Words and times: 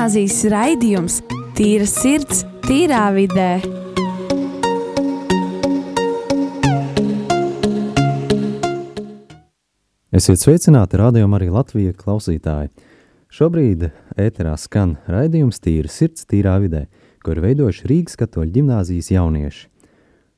gimnāzijas 0.00 0.46
raidījums 0.48 1.14
Tīra 1.52 1.84
sirds, 1.84 2.38
tīrā 2.64 3.10
vidē. 3.12 3.58
Esiet 10.08 10.40
sveicināti, 10.40 10.96
rādījumā 10.96 11.36
arī 11.36 11.50
Latvijas 11.52 12.00
klausītāji. 12.00 12.72
Šobrīd 13.28 13.90
ēterā 14.16 14.56
skan 14.56 14.96
raidījums 15.04 15.60
Tīra 15.60 15.92
sirds, 15.92 16.24
tīrā 16.24 16.56
vidē, 16.64 16.86
kur 17.20 17.42
veidojuši 17.44 17.90
Rīgas 17.92 18.16
katoļu 18.22 18.54
ģimnāzijas 18.56 19.12
jaunieši. 19.12 19.66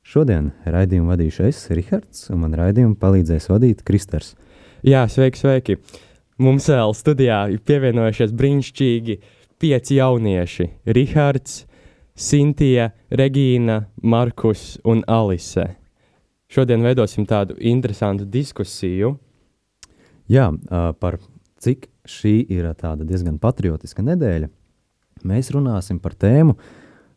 Šodien 0.03 0.51
raidījumu 0.67 1.13
vadīšu 1.13 1.47
es, 1.47 1.69
Rihards, 1.71 2.27
un 2.35 2.43
man 2.43 2.59
raidījumu 2.59 2.99
palīdzēs 2.99 3.47
vadīt 3.47 3.87
Kristers. 3.87 4.35
Jā, 4.83 5.05
sveiki, 5.07 5.39
sveiki! 5.39 5.79
Mums 6.43 6.65
vēl 6.67 6.91
studijā 6.97 7.43
ir 7.53 7.63
pievienojušies 7.63 8.31
brīnišķīgi 8.35 9.17
pieci 9.59 9.95
jaunieši- 9.95 10.69
Rihards, 10.95 11.65
Sintīna, 12.15 12.91
Regīna, 13.11 13.85
Markus 14.01 14.77
un 14.85 15.03
Alise. 15.07 15.75
Šodien 16.47 16.81
veidosim 16.81 17.25
tādu 17.25 17.57
interesantu 17.59 18.25
diskusiju. 18.25 19.17
Jā, 20.29 20.51
par 20.99 21.17
cik 21.59 21.89
šī 22.05 22.45
ir 22.49 22.73
tāda 22.73 23.03
diezgan 23.03 23.39
patriotiska 23.39 24.03
nedēļa, 24.03 24.49
mēs 25.23 25.51
runāsim 25.51 25.99
par 25.99 26.13
tēmu 26.13 26.55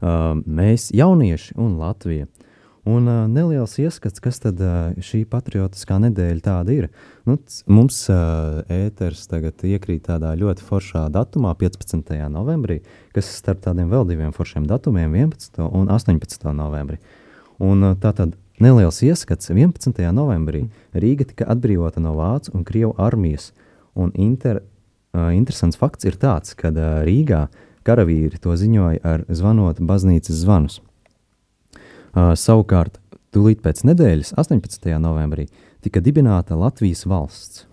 Mēs 0.00 0.90
jaunieši 0.92 1.56
un 1.56 1.78
Latvija. 1.80 2.26
Un 2.86 3.08
uh, 3.10 3.24
neliels 3.26 3.72
ieskats, 3.82 4.22
kas 4.22 4.38
tad 4.38 4.60
uh, 4.62 4.92
šī 5.02 5.24
patriotiskā 5.26 5.96
nedēļa 6.04 6.42
tāda 6.44 6.70
ir. 6.70 6.86
Nu, 7.26 7.34
mums 7.66 7.98
uh, 8.14 8.60
ēters 8.70 9.24
tagad 9.26 9.64
iekrīt 9.66 10.04
tādā 10.06 10.30
ļoti 10.38 10.62
foršā 10.62 11.02
datumā, 11.10 11.56
15. 11.58 12.14
novembrī, 12.30 12.78
kas 13.16 13.32
starp 13.40 13.64
tādiem 13.64 13.90
vēl 13.90 14.06
diviem 14.06 14.30
foršiem 14.36 14.68
datumiem, 14.70 15.18
11. 15.18 15.58
un 15.66 15.90
18. 15.90 16.46
novembrī. 16.54 17.00
Un 17.58 17.90
uh, 17.90 17.98
tā 17.98 18.14
tad 18.14 18.38
neliels 18.62 19.02
ieskats, 19.02 19.50
11. 19.50 19.98
novembrī 20.14 20.68
Rīga 20.94 21.26
tika 21.26 21.50
atbrīvota 21.50 21.98
no 22.04 22.14
Vācu 22.14 22.54
un 22.54 22.62
Krievu 22.68 22.94
armijas. 23.02 23.50
Un 23.98 24.14
inter, 24.14 24.62
uh, 24.62 25.32
interesants 25.34 25.80
fakts 25.80 26.06
ir 26.06 26.22
tāds, 26.22 26.54
ka 26.54 26.70
uh, 26.70 27.00
Rīgā 27.02 27.48
karavīri 27.82 28.38
to 28.38 28.54
ziņoja 28.54 29.02
ar 29.02 29.26
zvanot 29.26 29.82
baznīcas 29.82 30.46
zvanus. 30.46 30.84
Uh, 32.16 32.30
savukārt, 32.32 32.94
tūlīt 33.36 33.60
pēc 33.60 33.82
nedēļas, 33.84 34.30
18. 34.40 34.86
novembrī, 35.02 35.50
tika 35.84 36.00
dibināta 36.00 36.56
Latvijas 36.56 37.02
valsts. 37.04 37.66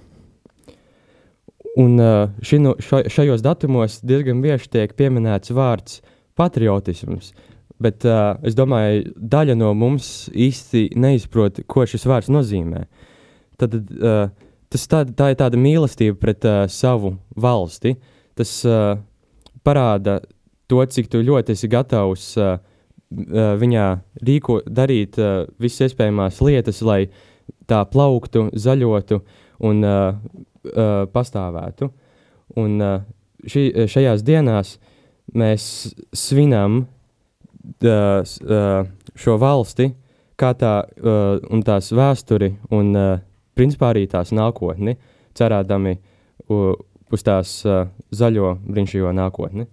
Un 1.79 1.95
uh, 1.95 2.27
šino, 2.43 2.73
šajos 2.83 3.41
datumos 3.41 4.01
diezgan 4.03 4.41
bieži 4.43 4.67
tiek 4.73 4.91
pieminēts 4.99 5.53
vārds 5.55 6.01
patriotisms. 6.35 7.31
Bet 7.79 8.03
uh, 8.03 8.35
es 8.43 8.57
domāju, 8.59 9.13
daļa 9.15 9.55
no 9.61 9.71
mums 9.79 10.27
īsti 10.35 10.89
neizprot, 10.99 11.63
ko 11.63 11.87
šis 11.87 12.03
vārds 12.11 12.29
nozīmē. 12.33 12.83
Tad, 13.63 13.79
uh, 13.79 14.27
tas 14.67 14.85
tā, 14.91 15.05
tā 15.07 15.31
ir 15.31 15.39
tāda 15.39 15.61
mīlestība 15.61 16.19
pret 16.19 16.43
uh, 16.51 16.65
savu 16.67 17.15
valsti. 17.31 17.95
Tas 18.35 18.53
uh, 18.67 18.99
parāda 19.63 20.19
to, 20.67 20.83
cik 20.83 21.15
ļoti 21.15 21.55
esi 21.55 21.71
gatavs 21.71 22.33
uh, 22.43 22.57
viņā 23.61 23.87
rīko, 24.25 24.61
darīt 24.65 25.19
uh, 25.21 25.45
visas 25.61 25.89
iespējamās 25.89 26.39
lietas, 26.41 26.81
lai 26.85 27.05
tā 27.69 27.83
plauktu, 27.89 28.47
zaļotu 28.53 29.19
un 29.63 29.83
uh, 29.85 30.15
uh, 30.15 31.03
pastāvētu. 31.13 31.89
Un 32.59 32.81
uh, 32.81 33.03
šī, 33.49 33.87
šajās 33.89 34.23
dienās 34.25 34.77
mēs 35.33 35.65
svinam 36.15 36.83
uh, 36.83 36.87
uh, 37.87 38.87
šo 39.15 39.37
valsti, 39.41 39.91
kā 40.39 40.53
tā 40.59 40.73
uh, 40.83 41.37
un 41.53 41.63
tās 41.65 41.91
vēsturi 41.93 42.51
un 42.73 42.95
uh, 42.97 43.21
principā 43.57 43.93
arī 43.93 44.07
tās 44.11 44.33
nākotni, 44.35 44.97
cerēdami 45.37 45.95
uh, 45.95 46.73
uz 47.13 47.25
tās 47.25 47.59
uh, 47.67 47.85
zaļo 48.13 48.57
brīnišķīgo 48.65 49.13
nākotni. 49.15 49.67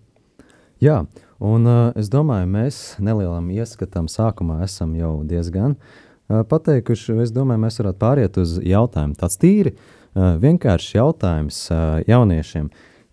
Jā, 0.81 1.03
Un, 1.41 1.65
uh, 1.65 1.89
es 1.97 2.11
domāju, 2.13 2.45
mēs 2.53 2.79
nelielam 3.01 3.47
ieskatam 3.55 4.11
sākumā 4.13 4.59
esam 4.67 4.93
jau 4.99 5.23
diezgan 5.25 5.73
uh, 5.73 6.43
pateikuši. 6.45 7.17
Es 7.25 7.33
domāju, 7.33 7.63
mēs 7.63 7.81
varētu 7.81 8.01
pāriet 8.03 8.37
uz 8.43 8.59
jautājumu. 8.61 9.17
Tāds 9.17 9.41
tīri 9.41 9.73
uh, 9.73 10.37
vienkāršs 10.43 10.99
jautājums 10.99 11.63
uh, 11.73 12.03
jauniešiem. 12.05 12.69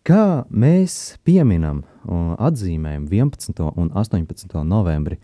Kā 0.08 0.44
mēs 0.52 1.16
pieminam 1.28 1.86
un 2.04 2.34
atzīmējam 2.36 3.08
11. 3.08 3.64
un 3.80 3.94
18. 3.96 4.60
novembri? 4.68 5.22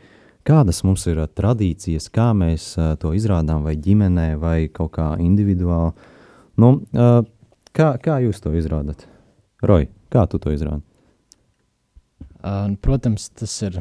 Kādas 0.48 0.80
mums 0.88 1.04
ir 1.12 1.20
tradīcijas, 1.28 2.08
kā 2.12 2.30
mēs 2.36 2.74
uh, 2.80 2.96
to 3.00 3.12
izrādām, 3.16 3.68
vai 3.68 3.76
ģimenē, 3.80 4.30
vai 4.40 4.58
kaut 4.72 4.96
kā 4.96 5.14
individuāli? 5.20 5.92
Nu, 6.56 6.78
uh, 6.96 7.20
kā, 7.76 7.94
kā 8.00 8.22
jūs 8.24 8.40
to 8.44 8.56
izrādat? 8.56 9.04
Roja, 9.64 9.92
kā 10.12 10.24
tu 10.32 10.40
to 10.40 10.56
izrādi? 10.56 10.84
Uh, 12.44 12.74
protams, 12.84 13.30
tas 13.40 13.54
ir 13.64 13.80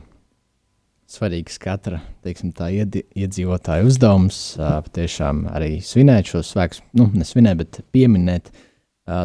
svarīgs 1.13 1.59
katra 1.61 2.01
teiksim, 2.25 2.53
iedzīvotāja 2.55 3.87
uzdevums. 3.87 4.39
Patiešām 4.59 5.47
arī 5.53 5.77
svinēt 5.85 6.31
šos 6.33 6.53
svētkus, 6.55 6.83
nu, 6.99 7.09
nesvinēt, 7.17 7.59
bet 7.61 7.81
pieminēt 7.95 8.53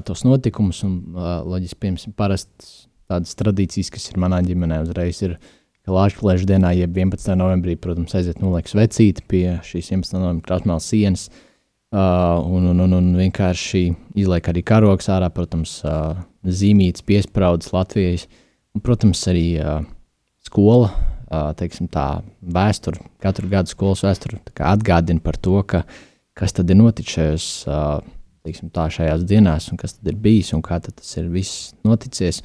tos 0.08 0.26
notikumus. 0.28 0.84
Un, 0.88 1.00
loģiski, 1.47 1.80
piemēram, 1.86 2.16
parasti 2.18 2.74
tādas 3.08 3.38
tradīcijas, 3.40 3.92
kas 3.94 4.09
ir 4.12 4.20
manā 4.20 4.42
ģimenē, 4.46 4.81
uzreiz 4.88 5.24
ir, 5.26 5.38
Latvijas 5.88 6.42
dienā, 6.44 6.74
jeb 6.76 6.97
11. 7.00 7.38
novembrī, 7.40 7.78
protams, 7.80 8.12
aiziet 8.20 8.42
noliek 8.44 8.68
vecīti 8.76 9.24
pie 9.24 9.44
šīs 9.64 9.94
11. 9.94 10.18
novembra 10.20 10.44
krāsmēlas 10.50 10.88
sienas. 10.92 11.30
Uh, 11.88 12.42
un, 12.52 12.66
un, 12.74 12.81
un, 12.84 12.96
un 12.97 13.06
vienkārši 13.16 13.86
izliek 14.20 14.50
arī 14.52 14.66
karoks 14.68 15.08
ārā, 15.08 15.30
protams, 15.31 15.78
uh, 15.88 16.18
zīmītas, 16.44 17.06
piesprādzes 17.08 17.72
Latvijas. 17.72 18.26
Uh, 18.28 18.44
Un, 18.78 18.82
protams, 18.86 19.24
arī 19.26 19.56
uh, 19.58 19.80
skola, 20.46 20.92
uh, 20.92 21.48
teiksim, 21.58 21.88
tā 21.90 22.20
vēsture, 22.46 23.02
katru 23.24 23.48
gadu 23.50 23.72
skolas 23.72 24.04
vēsture 24.06 24.38
atgādina 24.70 25.24
par 25.24 25.40
to, 25.42 25.56
ka, 25.66 25.80
kas 26.38 26.54
tad 26.54 26.70
ir 26.70 26.78
noticis 26.78 27.16
šajos, 27.16 27.48
uh, 27.72 28.04
teiksim, 28.46 28.70
tā, 28.76 28.84
šajās 28.94 29.24
dienās, 29.26 29.72
un 29.74 29.80
kas 29.82 29.98
tad 29.98 30.12
ir 30.12 30.20
bijis 30.22 30.54
un 30.54 30.62
kā 30.62 30.78
tas 30.84 31.10
ir 31.18 31.32
viss 31.34 31.72
noticis. 31.88 32.44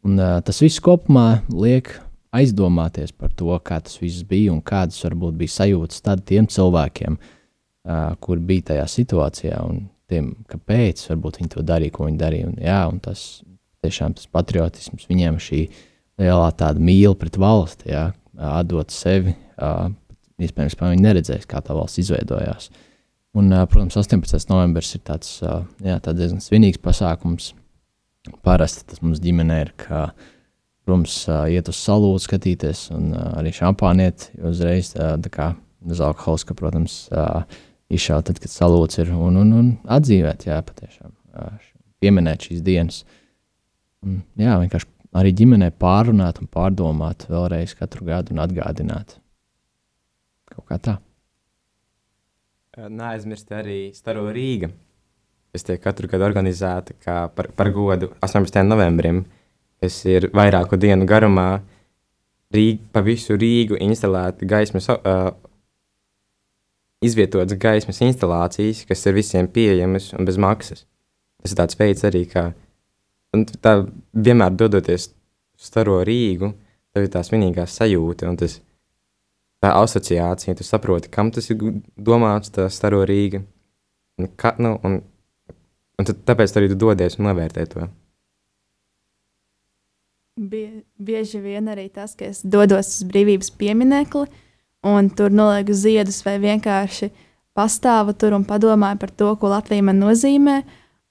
Un, 0.00 0.14
uh, 0.16 0.38
tas 0.40 0.62
viss 0.64 0.80
kopumā 0.80 1.42
liek 1.52 1.92
aizdomāties 2.32 3.12
par 3.12 3.34
to, 3.36 3.50
kā 3.60 3.82
tas 3.84 3.98
viss 4.00 4.24
bija 4.24 4.54
un 4.54 4.62
kādas 4.64 5.02
varbūt 5.04 5.36
bija 5.42 5.58
sajūtas 5.58 6.00
tādiem 6.08 6.48
cilvēkiem, 6.56 7.20
uh, 7.20 8.16
kur 8.24 8.40
bija 8.40 8.70
tajā 8.72 8.88
situācijā 8.94 9.60
un 9.60 9.84
tiem, 10.08 10.32
kāpēc 10.48 11.04
viņi 11.12 11.52
to 11.52 11.66
darīja, 11.68 11.98
ko 11.98 12.08
viņi 12.08 12.22
darīja. 12.24 12.48
Un, 12.48 12.56
jā, 12.64 12.80
un 12.88 13.04
tas 13.04 13.26
tiešām 13.86 14.16
tas 14.18 14.28
patriotisms, 14.32 15.06
viņiem 15.10 15.38
šī 15.42 15.62
lielā 16.20 16.50
tāda 16.56 16.82
mīla 16.82 17.16
pret 17.18 17.38
valsti, 17.40 17.90
jā, 17.92 18.08
atdot 18.36 18.94
sevi. 18.94 19.34
Iespējams, 20.36 20.76
ka 20.76 20.90
viņi 20.92 21.04
neredzēs, 21.04 21.46
kā 21.48 21.62
tā 21.64 21.76
valsts 21.76 22.02
izveidojās. 22.02 22.68
Un, 23.36 23.52
protams, 23.68 23.96
18. 24.00 24.48
novembris 24.50 24.94
ir 24.96 25.02
tāds, 25.04 25.38
jā, 25.84 25.96
tāds 26.00 26.18
diezgan 26.18 26.42
svinīgs 26.44 26.80
pasākums. 26.84 27.52
Parasti 28.44 28.84
tas 28.90 29.02
mums 29.04 29.20
ģimenē 29.22 29.58
ir, 29.62 29.72
ka, 29.80 30.08
protams, 30.84 31.22
iet 31.52 31.68
uz 31.70 31.80
salūtu 31.80 32.24
skatīties, 32.24 32.88
un 32.96 33.12
arī 33.16 33.52
šampāniet 33.56 34.30
uzreiz 34.50 34.92
tā 34.96 35.32
kā 35.32 35.52
uz 35.86 36.00
alkoholiska, 36.02 36.56
protams, 36.58 37.04
izšaut 37.92 38.28
tad, 38.28 38.40
kad 38.42 38.52
salūts 38.52 38.98
ir, 39.04 39.12
un, 39.14 39.38
un, 39.44 39.52
un 39.56 39.70
atdzīvēt, 39.96 40.48
jā, 40.48 40.58
patiešām 40.66 41.14
pieminēt 42.02 42.48
šīs 42.48 42.64
dienas. 42.64 43.04
Uh, 43.04 43.15
Un, 44.06 44.20
jā, 44.38 44.54
vienkārši 44.62 44.86
arī 45.18 45.32
ģimenē 45.34 45.72
pārunāt 45.80 46.38
un 46.42 46.50
pārdomāt 46.52 47.26
vēlreiz 47.30 47.74
katru 47.78 48.06
gadu 48.06 48.34
un 48.34 48.42
atgādināt. 48.44 49.16
Kaut 50.52 50.66
kā 50.70 50.78
tā. 50.82 50.96
Neaizmirst 52.76 53.50
arī 53.56 53.78
Staro 53.96 54.26
Rīga, 54.32 54.68
kas 55.54 55.64
tiek 55.64 55.80
katru 55.80 56.10
gadu 56.12 56.26
organizēta 56.26 57.16
par, 57.34 57.48
par 57.56 57.70
godu 57.72 58.10
18. 58.20 58.60
novembrim, 58.68 59.24
kas 59.80 59.96
ir 60.04 60.28
vairāku 60.36 60.78
dienu 60.80 61.08
garumā 61.08 61.62
Rīga, 62.52 62.84
pa 62.92 63.02
visu 63.02 63.34
Rīgu 63.40 63.80
instalēta 63.82 64.46
gaismas, 64.46 64.90
uh, 64.92 65.32
izvietotas 67.02 67.58
gaismas 67.58 67.98
instalācijas, 68.04 68.84
kas 68.86 69.02
ir 69.08 69.16
visiem 69.16 69.48
pieejamas 69.50 70.12
un 70.14 70.28
bez 70.28 70.38
maksas. 70.38 70.84
Tas 71.40 71.56
ir 71.56 71.58
tāds 71.58 71.80
veids 71.80 72.04
arī, 72.06 72.22
kā 72.28 72.50
Un 73.36 73.44
tā 73.46 73.74
vienmēr 74.16 74.56
dodoties 74.56 75.10
uz 75.10 75.68
staro 75.68 75.98
Rīgu, 76.06 76.52
tev 76.96 77.06
ir 77.06 77.12
tā 77.12 77.22
svinīgā 77.26 77.66
sajūta 77.68 78.30
un 78.30 78.40
tas, 78.40 78.56
tā 79.60 79.74
asociācija. 79.82 80.56
Tu 80.56 80.64
saproti, 80.64 81.12
kam 81.12 81.30
tas 81.34 81.50
ir 81.52 81.60
domāts, 81.96 82.54
tā 82.54 82.70
staro 82.72 83.04
Rīga. 83.08 83.42
Un, 84.16 84.32
ka, 84.40 84.54
nu, 84.62 84.78
un, 84.86 84.98
un 86.00 86.08
tad, 86.08 86.24
tāpēc 86.32 86.56
arī 86.56 86.72
tu 86.72 86.80
dodies 86.86 87.20
un 87.20 87.28
novērtē 87.28 87.68
to. 87.74 87.88
bie, 90.36 90.84
bieži 91.00 91.40
vien 91.40 91.68
arī 91.72 91.88
tas, 91.92 92.14
ka 92.16 92.28
es 92.28 92.42
dodos 92.44 92.98
uz 92.98 93.06
brīvības 93.08 93.50
pieminekli 93.56 94.26
un 94.86 95.08
tur 95.10 95.32
nolieku 95.32 95.74
ziedus 95.74 96.20
vai 96.26 96.36
vienkārši 96.42 97.10
pastāvu 97.56 98.14
tur 98.20 98.36
un 98.36 98.44
padomāju 98.44 99.00
par 99.00 99.10
to, 99.10 99.32
ko 99.40 99.50
Latvija 99.54 99.84
man 99.86 100.00
nozīmē. 100.02 100.60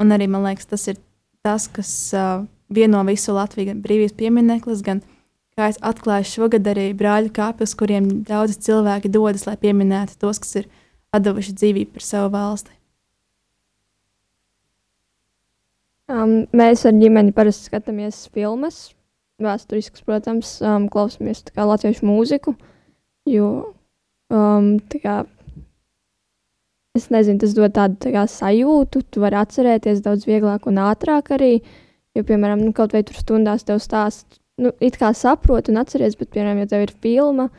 Un 0.03 0.11
arī 0.11 0.27
man 0.29 0.45
liekas, 0.45 0.67
tas 0.69 0.85
ir 0.91 0.99
tas, 1.45 1.67
kas 1.71 1.91
uh, 2.17 2.45
vieno 2.73 3.03
visu 3.07 3.35
Latviju, 3.35 3.69
gan 3.71 3.83
brīvības 3.85 4.15
piemineklis, 4.17 4.81
gan 4.85 5.03
kā 5.55 5.69
es 5.71 5.77
atklāju 5.85 6.27
šogad 6.31 6.67
arī 6.67 6.89
brāļu 6.97 7.31
kāpnes, 7.35 7.75
kuriem 7.77 8.09
daudzi 8.27 8.57
cilvēki 8.67 9.13
dodas, 9.13 9.45
lai 9.47 9.55
pieminētu 9.61 10.17
tos, 10.19 10.41
kas 10.43 10.57
ir 10.63 10.71
devuši 11.15 11.53
dzīvību 11.55 11.95
par 11.95 12.03
savu 12.03 12.33
valsti. 12.33 12.73
Um, 16.11 16.43
mēs 16.53 16.83
ar 16.85 16.93
ģimeni 16.93 17.33
parasti 17.33 17.69
skatāmies 17.69 18.25
filmas, 18.35 18.91
vēsturiskas, 19.41 20.03
protams, 20.05 20.51
um, 20.61 20.89
klausāmies 20.91 21.41
latviešu 21.57 22.05
mūziku. 22.05 22.53
Jo 23.25 23.47
um, 24.29 24.75
kā, 24.91 25.23
es 26.95 27.09
nezinu, 27.13 27.41
tas 27.43 27.53
dod 27.57 27.73
tādu 27.75 27.99
tā 28.05 28.13
kā, 28.15 28.25
sajūtu, 28.31 29.03
tu 29.11 29.23
vari 29.23 29.39
atcerēties 29.41 30.01
daudz 30.05 30.25
vieglāk 30.29 30.67
un 30.71 30.81
ātrāk 30.85 31.33
arī. 31.35 31.53
Jo, 32.15 32.23
piemēram, 32.23 32.63
nu, 32.63 32.71
kaut 32.75 32.95
vai 32.95 33.03
tur 33.03 33.17
stundās 33.19 33.67
tev 33.67 33.81
stāst, 33.83 34.39
nu, 34.61 34.71
it 34.79 34.95
kā 34.99 35.11
saproti 35.15 35.73
un 35.73 35.81
atceries, 35.81 36.15
bet, 36.15 36.31
piemēram, 36.31 36.63
ja 36.63 36.71
tev 36.71 36.85
ir 36.85 36.93
filma, 37.03 37.49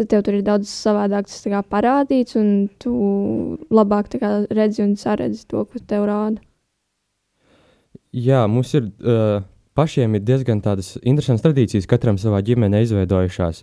tad 0.00 0.08
tev 0.12 0.24
tur 0.24 0.38
ir 0.38 0.44
daudz 0.46 0.70
savādāk 0.72 1.28
tas 1.28 1.44
kā, 1.44 1.60
parādīts, 1.64 2.36
un 2.40 2.70
tu 2.80 2.94
labāk 3.72 4.08
kā, 4.16 4.32
redzi 4.56 4.84
un 4.84 4.96
saredzi 5.00 5.44
to, 5.50 5.66
ko 5.68 5.82
tev 5.84 6.08
rāda. 6.08 6.40
Jā, 8.16 8.46
mums 8.48 8.72
ir 8.76 8.88
uh, 9.04 9.42
pašiem 9.76 10.16
ir 10.16 10.24
diezgan 10.24 10.62
tādas 10.64 10.94
interesantas 11.02 11.44
tradīcijas, 11.44 11.88
katram 11.90 12.16
savā 12.20 12.40
ģimenē 12.44 12.80
izveidojušās. 12.86 13.62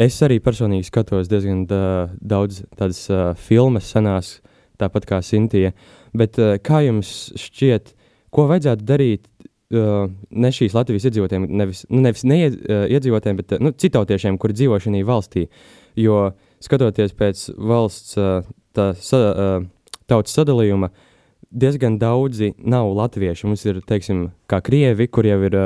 Es 0.00 0.16
arī 0.24 0.40
personīgi 0.42 0.88
skatos 0.88 1.28
diezgan 1.28 1.66
uh, 1.68 2.12
daudz 2.24 2.62
tādas 2.78 3.04
uh, 3.12 3.32
filmas, 3.36 3.90
senās, 3.92 4.38
tāpat 4.80 5.06
kā 5.08 5.20
Sintīna. 5.24 5.74
Bet 6.16 6.38
uh, 6.40 6.56
kā 6.62 6.82
jums 6.86 7.32
šķiet, 7.40 7.94
ko 8.34 8.48
vajadzētu 8.50 8.86
darīt 8.88 9.28
uh, 9.28 10.10
ne 10.30 10.52
šīs 10.54 10.76
Latvijas 10.76 11.08
iedzīvotājiem, 11.10 11.48
nevis, 11.62 11.84
nu, 11.90 12.02
nevis 12.04 12.26
neiedzīvotājiem, 12.28 13.40
bet 13.40 13.56
uh, 13.56 13.64
nu, 13.64 13.74
citautiešiem, 13.84 14.38
kuri 14.42 14.58
dzīvo 14.58 14.80
šajā 14.82 15.06
valstī? 15.08 15.48
Jo 15.98 16.28
skatoties 16.64 17.14
pēc 17.14 17.48
valsts 17.54 18.16
tā, 18.74 18.86
sa, 18.98 19.18
tautas 20.10 20.34
sadalījuma, 20.34 20.90
diezgan 21.54 21.98
daudzi 22.00 22.52
nav 22.58 22.90
latvieši. 22.98 23.46
Mums 23.46 23.64
ir, 23.68 23.80
teiksim, 23.86 24.26
kā 24.50 24.60
krievi, 24.64 25.06
kuriem 25.06 25.44
jau 25.44 25.50
ir 25.50 25.58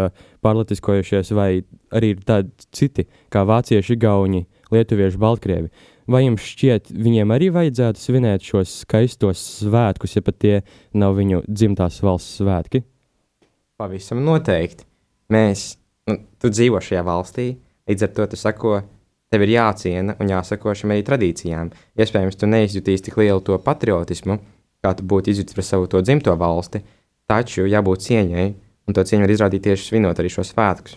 pārlatiskojušies, 0.44 1.32
vai 1.36 1.62
arī 1.94 2.14
tādi 2.28 2.68
citi, 2.76 3.06
kā 3.32 3.44
vācieši, 3.48 3.96
gauni, 4.00 4.44
lietuvieši, 4.74 5.20
baltkrievi. 5.20 5.72
Vai 6.08 6.22
jums 6.24 6.44
šķiet, 6.48 6.88
viņiem 6.96 7.32
arī 7.34 7.50
vajadzētu 7.52 8.00
svinēt 8.00 8.44
šos 8.48 8.78
skaistos 8.86 9.40
svētkus, 9.60 10.14
ja 10.16 10.22
pat 10.24 10.38
tie 10.40 10.54
nav 10.96 11.18
viņu 11.18 11.42
dzimtās 11.44 11.98
valsts 12.00 12.38
svētki? 12.40 12.80
Pavisam 13.76 14.22
noteikti. 14.24 14.86
Mēs, 15.28 15.74
nu, 16.08 16.16
tu 16.40 16.48
dzīvo 16.48 16.80
šajā 16.80 17.02
valstī, 17.04 17.50
līdz 17.90 18.06
ar 18.06 18.14
to 18.16 18.26
tu 18.32 18.38
sako, 18.40 18.78
tev 19.28 19.44
ir 19.44 19.52
jāciena 19.52 20.16
un 20.16 20.32
jāsako 20.32 20.72
šīm 20.80 20.94
arī 20.94 21.04
tradīcijām. 21.04 21.74
Iespējams, 22.00 22.40
tu 22.40 22.48
neizjutīsi 22.48 23.10
tik 23.10 23.18
lielu 23.20 23.44
to 23.44 23.58
patriotismu, 23.60 24.38
kā 24.80 24.94
tu 24.96 25.04
būtu 25.04 25.34
izjutis 25.34 25.58
par 25.58 25.68
savu 25.68 25.90
to 25.92 26.00
dzimto 26.00 26.32
valsti, 26.40 26.80
taču 27.28 27.68
jābūt 27.68 28.06
cieņai, 28.06 28.48
un 28.88 28.96
to 28.96 29.04
cieņu 29.04 29.26
var 29.26 29.34
izrādīt 29.36 29.66
tieši 29.68 29.90
svinot 29.90 30.24
arī 30.24 30.32
šos 30.32 30.54
svētkus. 30.54 30.96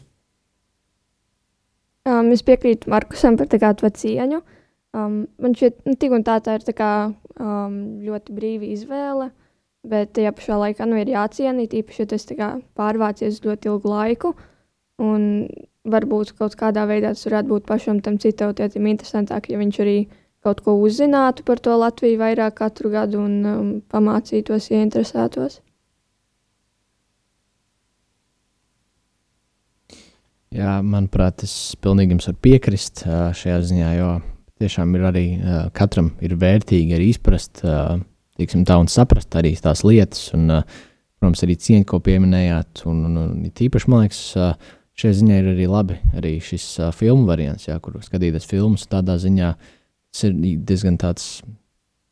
Um, 2.07 2.31
es 2.33 2.41
piekrītu 2.41 2.89
Markusam 2.89 3.35
par 3.37 3.51
tādu 3.51 3.91
cieņu. 3.91 4.39
Um, 4.91 5.21
man 5.39 5.53
šķiet, 5.55 5.85
nu, 5.87 5.95
tik 5.95 6.11
un 6.11 6.23
tā, 6.27 6.41
tā 6.43 6.57
ir 6.57 6.65
tā 6.67 6.73
kā, 6.75 6.91
um, 7.39 7.75
ļoti 8.03 8.33
brīva 8.35 8.67
izvēle, 8.73 9.29
bet 9.87 10.11
tajā 10.17 10.33
pašā 10.35 10.57
laikā 10.59 10.87
nu, 10.89 10.97
ir 10.99 11.13
jāciena, 11.13 11.63
īpaši, 11.63 12.03
ja 12.03 12.09
tas 12.11 12.27
pārvācies 12.77 13.39
ļoti 13.45 13.71
ilgu 13.71 13.91
laiku. 13.91 14.33
Un 15.01 15.47
varbūt 15.87 16.35
kaut 16.37 16.57
kādā 16.59 16.83
veidā 16.89 17.13
tas 17.15 17.23
varētu 17.25 17.49
būt 17.53 17.69
pašam 17.69 18.01
tam 18.03 18.19
citautietim 18.21 18.89
interesantāk, 18.91 19.47
ja 19.49 19.61
viņš 19.61 19.79
arī 19.81 19.95
kaut 20.43 20.61
ko 20.65 20.75
uzzinātu 20.83 21.45
par 21.47 21.61
to 21.63 21.73
Latviju 21.77 22.19
vairāk 22.19 22.59
katru 22.59 22.91
gadu 22.93 23.23
un 23.23 23.33
um, 23.45 23.69
pamācītos, 23.89 24.69
ieinteresētos. 24.73 25.61
Jā, 30.51 30.81
manuprāt, 30.83 31.45
es 31.47 31.77
pilnīgi 31.79 32.17
jums 32.17 32.27
varu 32.27 32.41
piekrist 32.43 33.05
uh, 33.05 33.29
šajā 33.31 33.61
ziņā, 33.69 33.91
jo 34.01 34.11
tiešām 34.61 34.95
ir 34.97 35.07
arī 35.09 35.25
uh, 35.39 35.65
katram 35.75 36.13
ir 36.23 36.37
vērtīgi 36.39 36.95
arī 36.97 37.09
izprast, 37.15 37.63
uh, 37.65 37.97
tā 38.39 38.77
un 38.79 38.89
saprast 38.91 39.35
arī 39.37 39.55
tās 39.59 39.83
lietas, 39.87 40.29
un, 40.37 40.47
uh, 40.61 40.79
protams, 41.19 41.43
arī 41.45 41.57
cieņa, 41.57 41.89
ko 41.89 41.99
pieminējāt, 42.05 42.85
un, 42.89 43.03
un, 43.09 43.19
un 43.25 43.51
tīpaši, 43.57 43.91
man 43.91 44.05
liekas, 44.05 44.23
uh, 44.39 44.71
šajā 45.01 45.19
ziņā 45.19 45.41
ir 45.41 45.51
arī 45.55 45.67
labi 45.69 45.99
arī 46.17 46.37
šis 46.43 46.71
uh, 46.79 46.95
filmu 46.95 47.27
variants, 47.29 47.67
jā, 47.69 47.77
kur 47.83 47.99
skatīties 48.05 48.49
filmas 48.49 48.87
tādā 48.91 49.17
ziņā, 49.21 49.53
uh, 49.53 49.77
Tas 50.11 50.27
ir 50.27 50.35
diezgan 50.67 50.97
tāds 50.99 51.39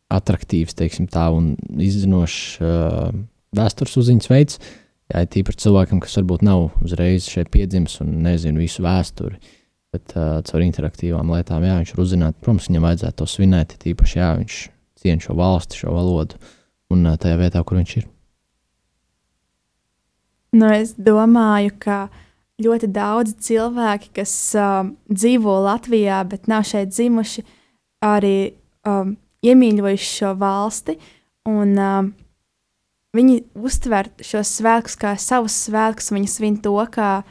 attraktīvs, 0.10 0.75
teiksim, 0.80 1.10
tā 1.12 1.28
un 1.36 1.52
izzinošs 1.84 2.38
uh, 2.63 3.10
vēstures 3.56 3.98
uzziņas 4.00 4.30
veids. 4.31 4.60
Jā, 5.10 5.25
tīpaši 5.34 5.66
cilvēkam, 5.66 6.00
kas 6.02 6.16
varbūt 6.19 6.45
nav 6.45 6.69
uzreiz 6.86 7.28
šeit 7.28 7.50
piedzimis 7.54 7.98
un 8.06 8.19
nezina 8.24 8.62
visu 8.62 8.86
vēsturi, 8.86 9.40
bet 9.94 10.16
uh, 10.16 10.40
caur 10.46 10.64
interaktīvām 10.66 11.34
lietām, 11.34 11.66
jā, 11.66 11.80
viņš 11.82 11.94
var 11.96 12.04
uzzināt, 12.06 12.40
protams, 12.44 12.70
viņam 12.70 12.88
vajadzētu 12.88 13.20
to 13.22 13.28
svinēt, 13.30 13.76
tīpaši, 13.82 14.20
jā, 14.22 14.32
viņš 14.40 14.62
ciena 15.00 15.26
šo 15.26 15.36
valsti, 15.40 15.84
šo 15.84 15.94
valodu 15.96 16.40
un 16.94 17.06
uh, 17.06 17.20
tajā 17.20 17.38
vietā, 17.42 17.64
kur 17.66 17.80
viņš 17.82 17.96
ir. 18.02 18.10
Nu, 20.58 20.66
es 20.74 20.96
domāju, 20.98 21.76
ka 21.82 22.02
ļoti 22.60 22.90
daudz 22.94 23.38
cilvēki, 23.46 24.14
kas 24.20 24.34
uh, 24.58 24.90
dzīvo 25.10 25.60
Latvijā, 25.66 26.24
bet 26.30 26.50
nav 26.52 26.66
šeit 26.70 26.94
dzimuši, 26.94 27.46
uh, 27.46 27.56
arī 28.04 28.54
um, 28.88 29.16
iemīļojuši 29.46 30.10
šo 30.10 30.34
valsti, 30.40 30.96
un 31.50 31.76
um, 31.80 32.10
viņi 33.16 33.40
uztver 33.58 34.12
šos 34.24 34.52
svētkus 34.60 34.98
kā 35.00 35.16
savus 35.19 35.58
svētkus. 35.66 36.12
Viņi 36.14 36.31
svin 36.31 36.60
to 36.64 36.76
kā 36.94 37.22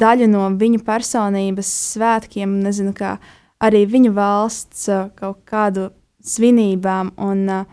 daļu 0.00 0.28
no 0.30 0.46
viņu 0.60 0.82
personības 0.86 1.70
svētkiem, 1.94 2.58
nezinu, 2.64 2.94
kā 2.96 3.16
arī 3.62 3.84
viņu 3.90 4.12
valsts 4.16 4.86
kaut 5.18 5.42
kādu 5.48 5.90
svinībām. 6.24 7.16
Un, 7.16 7.66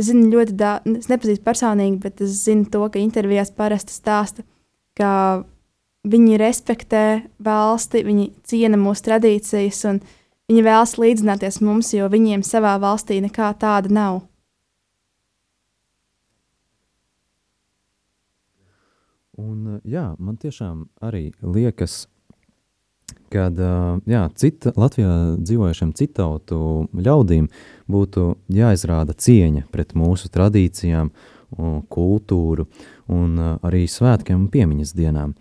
Es 0.00 0.06
zinu 0.08 0.30
ļoti 0.32 0.54
daudz, 0.56 0.88
es 1.02 1.08
nepazīstu 1.10 1.44
personīgi, 1.44 1.98
bet 2.00 2.22
es 2.24 2.38
zinu 2.46 2.64
to, 2.72 2.80
ka 2.88 2.96
intervijās 2.96 3.50
parasti 3.52 3.92
stāsta, 3.92 4.40
ka 4.96 5.10
viņi 6.08 6.38
respektē 6.40 7.02
valsti, 7.44 8.00
viņi 8.06 8.24
ciena 8.48 8.80
mūsu 8.80 9.04
tradīcijas, 9.10 9.82
un 9.90 10.00
Viņi 10.52 10.66
vēlas 10.66 10.98
līdzināties 11.00 11.62
mums, 11.64 11.94
jo 11.94 12.08
viņiem 12.12 12.42
savā 12.44 12.74
valstī 12.82 13.22
nekā 13.24 13.54
tāda 13.56 13.88
nav. 13.88 14.18
Un, 19.40 19.78
jā, 19.88 20.10
man 20.20 20.36
tiešām 20.36 20.86
arī 21.00 21.30
liekas, 21.40 22.06
ka 23.32 23.46
jā, 24.04 24.26
cita, 24.36 24.72
Latvijā 24.76 25.12
dzīvojušiem 25.40 25.94
citautu 25.96 26.58
ļaudīm 26.92 27.46
būtu 27.88 28.26
jāizrāda 28.52 29.16
cieņa 29.16 29.64
pret 29.72 29.94
mūsu 29.96 30.28
tradīcijām, 30.32 31.12
kultūru 31.92 32.66
un 33.12 33.40
arī 33.64 33.86
svētkiem 33.88 34.36
un 34.36 34.50
piemiņas 34.52 34.92
dienām. 34.96 35.34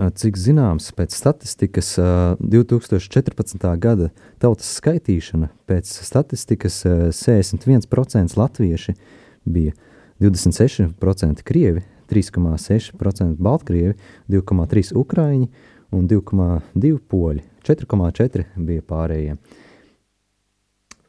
Cik 0.00 0.38
zināms, 0.40 0.88
pēc 0.96 1.14
statistikas 1.14 1.92
2014. 2.40 3.66
gada 3.78 4.10
tautas 4.42 4.70
skaitīšana, 4.78 5.50
pēc 5.70 5.90
statistikas 6.06 6.82
61% 7.14 8.38
latvieši 8.40 8.96
bija 9.44 9.74
26% 10.22 11.44
krievi, 11.46 11.84
3,6% 12.10 13.40
baltkrievi, 13.42 13.96
2,3% 14.32 14.96
ukraiņi 15.00 15.50
un 15.96 16.06
2,2% 16.10 17.02
poļi. 17.10 17.44
4,4% 17.66 18.64
bija 18.66 18.84
pārējie. 18.88 19.36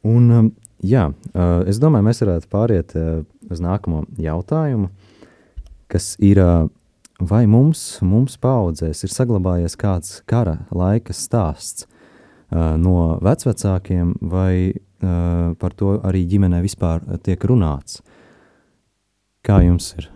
Un, 0.08 0.52
jā, 0.82 1.06
es 1.70 1.78
domāju, 1.80 2.08
mēs 2.08 2.22
varētu 2.24 2.50
pāriet 2.52 2.94
uz 3.50 3.62
nākamo 3.62 4.02
jautājumu, 4.20 4.90
kas 5.92 6.14
ir 6.22 6.42
vai 7.22 7.44
mums, 7.46 8.00
mums 8.04 8.36
paudzēs, 8.42 9.02
ir 9.04 9.12
saglabājies 9.12 9.76
kāds 9.78 10.20
kara 10.28 10.62
laika 10.74 11.14
stāsts 11.16 11.86
uh, 11.86 12.74
no 12.80 13.18
vecvecākiem, 13.22 14.16
vai 14.32 14.72
uh, 14.72 15.52
par 15.58 15.76
to 15.78 15.98
arī 16.02 16.24
ģimenē 16.30 16.62
vispār 16.64 17.04
tiek 17.22 17.44
runāts? 17.48 18.00
Kā 19.42 19.62
jums 19.64 19.92
ir? 19.98 20.10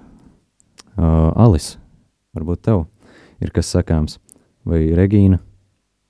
Uh, 0.97 1.29
Alis, 1.37 1.75
varbūt 2.33 2.63
tev 2.65 2.87
ir 3.45 3.53
kas 3.53 3.69
sakāms. 3.75 4.17
Vai 4.67 4.87
Regīna? 4.97 5.39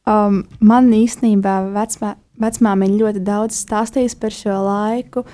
Um, 0.07 0.45
man 0.63 0.93
īstenībā 0.95 1.57
vecmā, 1.75 2.13
vecmāmiņa 2.39 3.01
ļoti 3.01 3.23
daudz 3.27 3.59
stāstījusi 3.65 4.19
par 4.23 4.37
šo 4.37 4.61
laiku, 4.63 5.25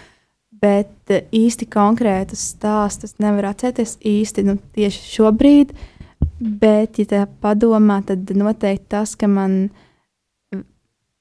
bet 0.63 1.13
uh, 1.13 1.21
īsti 1.37 1.69
konkrētus 1.69 2.47
stāstus 2.55 3.19
nevar 3.21 3.51
atcerēties 3.51 3.99
īsti 4.01 4.47
nu, 4.49 4.57
tieši 4.73 5.05
šobrīd. 5.19 5.77
Bet, 6.43 6.97
ja 6.99 7.07
tā 7.11 7.23
padomā, 7.43 8.01
tad 8.07 8.31
noteikti 8.35 8.89
tas, 8.95 9.13
ka 9.19 9.29
man, 9.31 9.69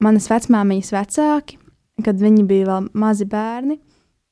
manas 0.01 0.31
vecmāmiņas 0.31 0.95
vecāki, 0.95 1.59
kad 2.05 2.21
viņi 2.21 2.45
bija 2.47 2.69
vēl 2.69 2.89
mazi 2.97 3.27
bērni, 3.29 3.77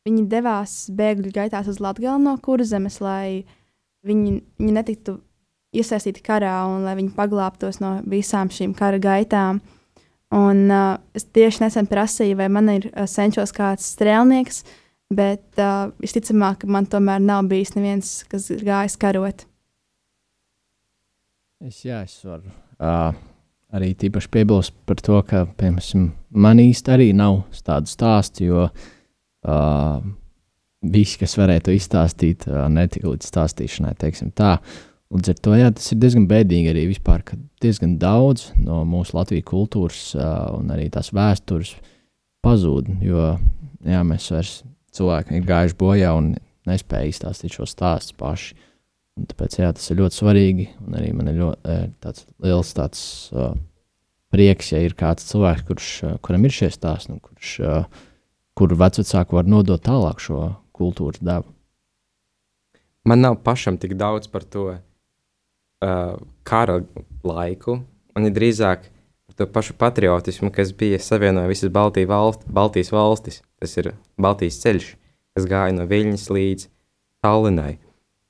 viņi 0.08 0.26
devās 0.32 0.82
bēgļu 0.96 1.34
gaitās 1.36 1.70
uz 1.70 1.82
Latviju 1.84 2.16
no 2.24 2.38
kurzemes, 2.42 3.02
lai 3.04 3.44
viņi, 4.06 4.38
viņi 4.60 4.76
netiktu 4.76 5.18
iesaistīti 5.76 6.24
karā 6.26 6.54
un 6.70 6.86
lai 6.88 6.96
viņi 6.98 7.14
paglābtos 7.18 7.82
no 7.84 8.00
visām 8.10 8.52
šīm 8.54 8.74
kara 8.78 9.00
gaitām. 9.02 9.62
Un, 10.36 10.68
uh, 10.70 11.00
es 11.18 11.26
tieši 11.26 11.64
nesen 11.64 11.88
prasīju, 11.90 12.38
vai 12.38 12.50
man 12.54 12.70
ir 12.70 12.90
uh, 12.92 13.08
senčos 13.10 13.54
kāds 13.56 13.88
strēlnieks, 13.96 14.62
bet 15.10 15.58
uh, 15.58 15.90
visticamāk, 16.02 16.68
man 16.70 16.86
tomēr 16.90 17.22
nav 17.24 17.48
bijis 17.50 17.74
neviens, 17.74 18.12
kas 18.30 18.50
ir 18.54 18.62
gājis 18.68 18.98
karot. 19.02 19.48
Es, 21.66 21.82
jā, 21.84 22.04
es 22.06 22.14
varu 22.24 22.46
uh, 22.46 23.10
arī 23.74 23.92
tīpaši 23.98 24.30
piebilst 24.32 24.76
par 24.88 25.02
to, 25.04 25.18
ka 25.26 25.44
piemēram, 25.60 26.12
man 26.30 26.62
īsti 26.62 26.94
arī 26.94 27.10
nav 27.18 27.42
tādu 27.66 27.90
stāstu, 27.90 28.46
jo 28.52 28.68
uh, 28.70 29.98
visi, 30.82 31.18
kas 31.20 31.36
varēja 31.40 31.66
to 31.68 31.76
izstāstīt, 31.76 32.46
netika 32.72 33.12
līdz 33.12 33.28
stāstīšanai, 33.30 33.96
teiksim 34.00 34.32
tā. 34.36 34.58
Līdz 35.10 35.32
ar 35.34 35.40
to 35.42 35.56
jā, 35.58 35.70
tas 35.74 35.88
ir 35.94 36.02
diezgan 36.04 36.28
bēdīgi 36.30 36.70
arī 36.70 36.86
vispār, 36.92 37.24
ka 37.26 37.38
diezgan 37.64 37.98
daudz 38.02 38.52
no 38.62 38.84
mūsu 38.86 39.18
Latvijas 39.18 39.48
kultūras 39.50 40.02
uh, 40.14 40.52
un 40.60 40.70
arī 40.76 40.86
tās 40.94 41.10
vēstures 41.18 41.74
pazūd. 42.46 42.92
Jo 43.02 43.32
jā, 43.90 44.04
mēs 44.06 44.30
vairs 44.30 44.60
cilvēki 44.96 45.40
ir 45.40 45.48
gājuši 45.50 45.80
bojā 45.80 46.14
un 46.18 46.36
nespēja 46.70 47.10
izstāstīt 47.10 47.58
šo 47.58 47.66
stāstu 47.70 48.20
paši. 48.22 48.54
Un 49.18 49.26
tāpēc 49.32 49.58
jā, 49.58 49.72
tas 49.74 49.90
ir 49.90 50.00
ļoti 50.04 50.22
svarīgi. 50.22 50.70
Un 50.86 51.02
arī 51.02 51.10
man 51.18 51.34
ir 51.34 51.42
ļoti 51.42 51.80
tāds 52.06 52.30
liels 52.46 52.78
tāds, 52.78 53.02
uh, 53.34 53.58
prieks, 54.30 54.72
ja 54.76 54.86
ir 54.86 54.94
kāds 54.98 55.26
cilvēks, 55.32 55.66
kurš, 55.66 55.92
kuram 56.22 56.46
ir 56.46 56.54
šie 56.54 56.70
stāsti, 56.74 57.16
un 57.16 57.24
kurš, 57.24 57.58
uh, 57.66 58.06
kuru 58.54 58.78
vecāki 58.78 59.42
var 59.42 59.50
nodot 59.50 59.82
tālāk 59.82 60.22
šo 60.22 60.52
kultūras 60.80 61.22
devu. 61.22 61.52
Man 63.08 63.24
nav 63.24 63.40
pašam 63.44 63.78
tik 63.80 63.96
daudz 64.00 64.30
par 64.32 64.44
to 64.44 64.66
uh, 64.74 66.16
kara 66.44 66.80
laiku, 67.24 67.80
un 68.16 68.28
ir 68.28 68.34
drīzāk 68.36 68.90
par 69.30 69.38
to 69.40 69.48
pašu 69.54 69.76
patriotismu, 69.80 70.52
kas 70.54 70.74
bija 70.76 71.00
savienoja 71.02 71.52
visas 71.52 71.72
Baltijas, 71.74 72.10
valst, 72.10 72.48
Baltijas 72.48 72.92
valstis. 72.94 73.42
Tas 73.60 73.76
ir 73.80 73.94
Baltijas 74.20 74.60
ceļš, 74.64 74.90
kas 75.36 75.48
gāja 75.50 75.76
no 75.76 75.88
Viļņas 75.90 76.28
līdz 76.36 76.68
Tallinai. 77.24 77.78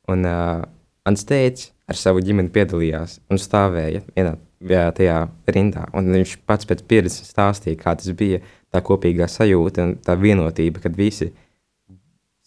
Un 0.10 0.25
uh, 0.25 0.68
Ansteits 1.10 1.72
ar 1.89 1.98
savu 1.98 2.22
ģimeni 2.22 2.51
piedalījās 2.53 3.18
un 3.32 3.41
stāvēja 3.41 4.03
vienā 4.13 4.36
jā, 4.60 4.86
tajā 4.96 5.20
rindā. 5.50 5.88
Un 5.98 6.12
viņš 6.13 6.36
pats 6.50 6.68
pēc 6.70 6.84
pieredzes 6.89 7.32
stāstīja, 7.32 7.79
kā 7.79 7.96
tas 7.98 8.12
bija 8.18 8.41
tā 8.70 8.82
kopīgā 8.86 9.27
sajūta 9.29 9.86
un 9.88 9.96
tā 10.06 10.15
vienotība, 10.20 10.84
kad 10.84 10.98
visi 10.98 11.32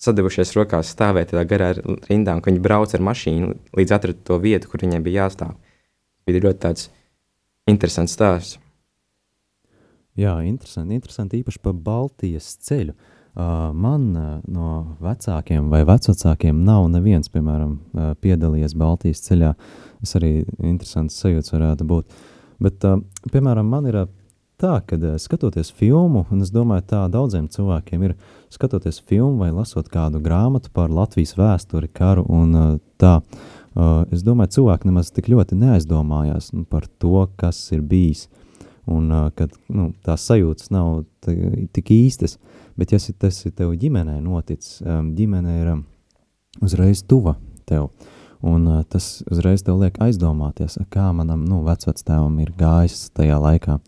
sadevušies 0.03 0.55
rokās 0.59 0.91
stāvēt 0.95 1.31
tādā 1.33 1.45
garā 1.49 1.71
rindā, 2.09 2.35
un 2.35 2.43
viņi 2.45 2.63
brauc 2.63 2.95
ar 2.95 3.05
mašīnu 3.07 3.55
līdz 3.79 3.95
atradu 3.99 4.27
to 4.27 4.41
vietu, 4.43 4.71
kur 4.71 4.83
viņiem 4.83 5.05
bija 5.05 5.27
jāstāv. 5.27 5.55
Bija 6.27 6.43
ļoti 6.47 6.63
tāds 6.63 6.91
interesants 7.71 8.15
stāsts. 8.17 8.59
Jā, 10.19 10.35
interesanti, 10.45 10.99
interesanti 10.99 11.41
īpaši 11.41 11.61
par 11.65 11.73
Baltijas 11.73 12.51
ceļu. 12.67 12.93
Uh, 13.33 13.71
man 13.73 14.11
uh, 14.13 14.33
no 14.45 14.97
vecākiem 15.01 15.71
vai 15.73 15.87
vecākiem 15.89 16.59
nav 16.67 16.91
neviens, 16.93 17.31
piemēram, 17.33 17.71
uh, 17.79 18.11
piedalījies 18.21 18.75
Baltijas 18.77 19.25
ceļā. 19.25 19.55
Tas 20.03 20.19
arī 20.19 20.43
interesants 20.61 21.17
sajūts 21.23 21.55
varētu 21.55 21.87
būt. 21.89 22.19
Bet, 22.61 22.85
uh, 22.85 23.01
piemēram, 23.33 23.71
man 23.73 23.89
ir 23.89 24.03
uh, 24.03 24.11
tā, 24.61 24.75
ka 24.85 24.99
uh, 25.01 25.17
skatoties 25.17 25.73
filmu, 25.79 26.27
un 26.29 26.45
es 26.45 26.53
domāju, 26.53 26.85
tā 26.93 27.07
daudziem 27.09 27.49
cilvēkiem 27.49 28.05
ir, 28.11 28.19
skatoties 28.53 29.01
filmu 29.09 29.43
vai 29.43 29.51
lasot 29.55 29.89
kādu 29.93 30.21
grāmatu 30.23 30.71
par 30.75 30.93
Latvijas 30.93 31.35
vēsturi, 31.39 31.91
karu 31.93 32.25
un 32.29 32.55
uh, 32.55 32.71
tā, 33.01 33.19
uh, 33.21 34.05
es 34.13 34.25
domāju, 34.27 34.59
cilvēki 34.59 34.91
nemaz 34.91 35.13
tik 35.15 35.31
ļoti 35.33 35.59
neaizdomājās 35.61 36.53
nu, 36.57 36.65
par 36.69 36.87
to, 37.03 37.27
kas 37.41 37.65
ir 37.75 37.85
bijis. 37.87 38.29
Un 38.91 39.13
uh, 39.15 39.29
kad 39.39 39.53
nu, 39.71 39.93
tās 40.03 40.25
sajūtas 40.27 40.73
nav 40.75 41.05
tik 41.23 41.93
īstas, 41.95 42.37
bet 42.79 42.93
ja 42.93 42.99
tas 42.99 43.39
ir 43.47 43.55
tev 43.55 43.77
ģimenē 43.79 44.19
noticis, 44.25 44.81
um, 44.83 45.13
ģimene 45.15 45.61
ir 45.61 45.71
um, 45.77 45.85
uzreiz 46.65 47.05
tuva 47.07 47.37
tev. 47.69 47.93
Un 48.43 48.67
uh, 48.67 48.83
tas 48.91 49.21
uzreiz 49.31 49.63
tev 49.63 49.79
liek 49.79 50.01
aizdomāties, 50.03 50.81
kā 50.91 51.13
manam 51.15 51.45
nu, 51.47 51.61
vecvectēvam 51.63 52.41
ir 52.43 52.51
gājis 52.59 53.07
tajā 53.15 53.39
laikā. 53.39 53.79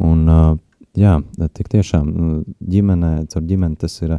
Un, 0.00 0.24
uh, 0.24 0.56
jā, 0.98 1.18
tik 1.54 1.70
tiešām 1.72 2.10
nu, 2.10 2.30
ģimenē, 2.60 3.12
caur 3.30 3.44
ģimeni 3.46 3.78
tas 3.80 3.96
ir 4.02 4.18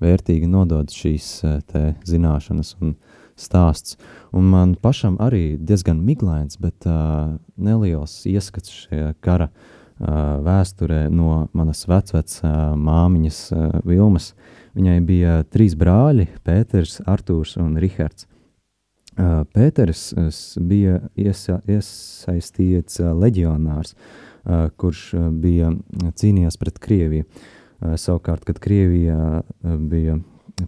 vērtīgi 0.00 0.48
nodot 0.48 0.92
šīs 0.92 1.32
te 1.70 1.94
zināšanas 2.08 2.76
un 2.80 2.94
stāsts. 3.40 3.96
Un 4.36 4.48
man 4.52 4.76
pašam 4.80 5.18
arī 5.22 5.56
diezgan 5.56 6.00
miglains, 6.04 6.58
bet 6.60 6.86
uh, 6.88 7.36
neliels 7.56 8.20
ieskats 8.28 8.72
šajā 8.84 9.14
kara 9.24 9.48
uh, 9.50 10.40
vēsturē 10.44 11.06
no 11.12 11.46
manas 11.56 11.86
vecvecas 11.88 12.40
uh, 12.44 12.72
māmiņas 12.76 13.40
uh, 13.54 13.68
Vilmas. 13.88 14.32
Viņai 14.76 14.98
bija 15.06 15.40
trīs 15.50 15.76
brāļi- 15.78 16.28
Pēters, 16.46 17.00
Artūrs 17.08 17.56
un 17.60 17.78
Rihards. 17.80 18.28
Uh, 19.18 19.42
Pēters 19.52 20.12
bija 20.56 21.00
iesa, 21.18 21.58
iesaistīts 21.68 23.00
uh, 23.02 23.10
leģionārs, 23.18 23.96
uh, 23.96 24.29
kurš 24.80 25.00
bija 25.42 25.72
cīnījies 26.20 26.58
pret 26.60 26.78
Krieviju. 26.82 27.24
Savukārt, 27.80 28.44
kad 28.44 28.60
Krievija 28.60 29.42
bija 29.62 30.18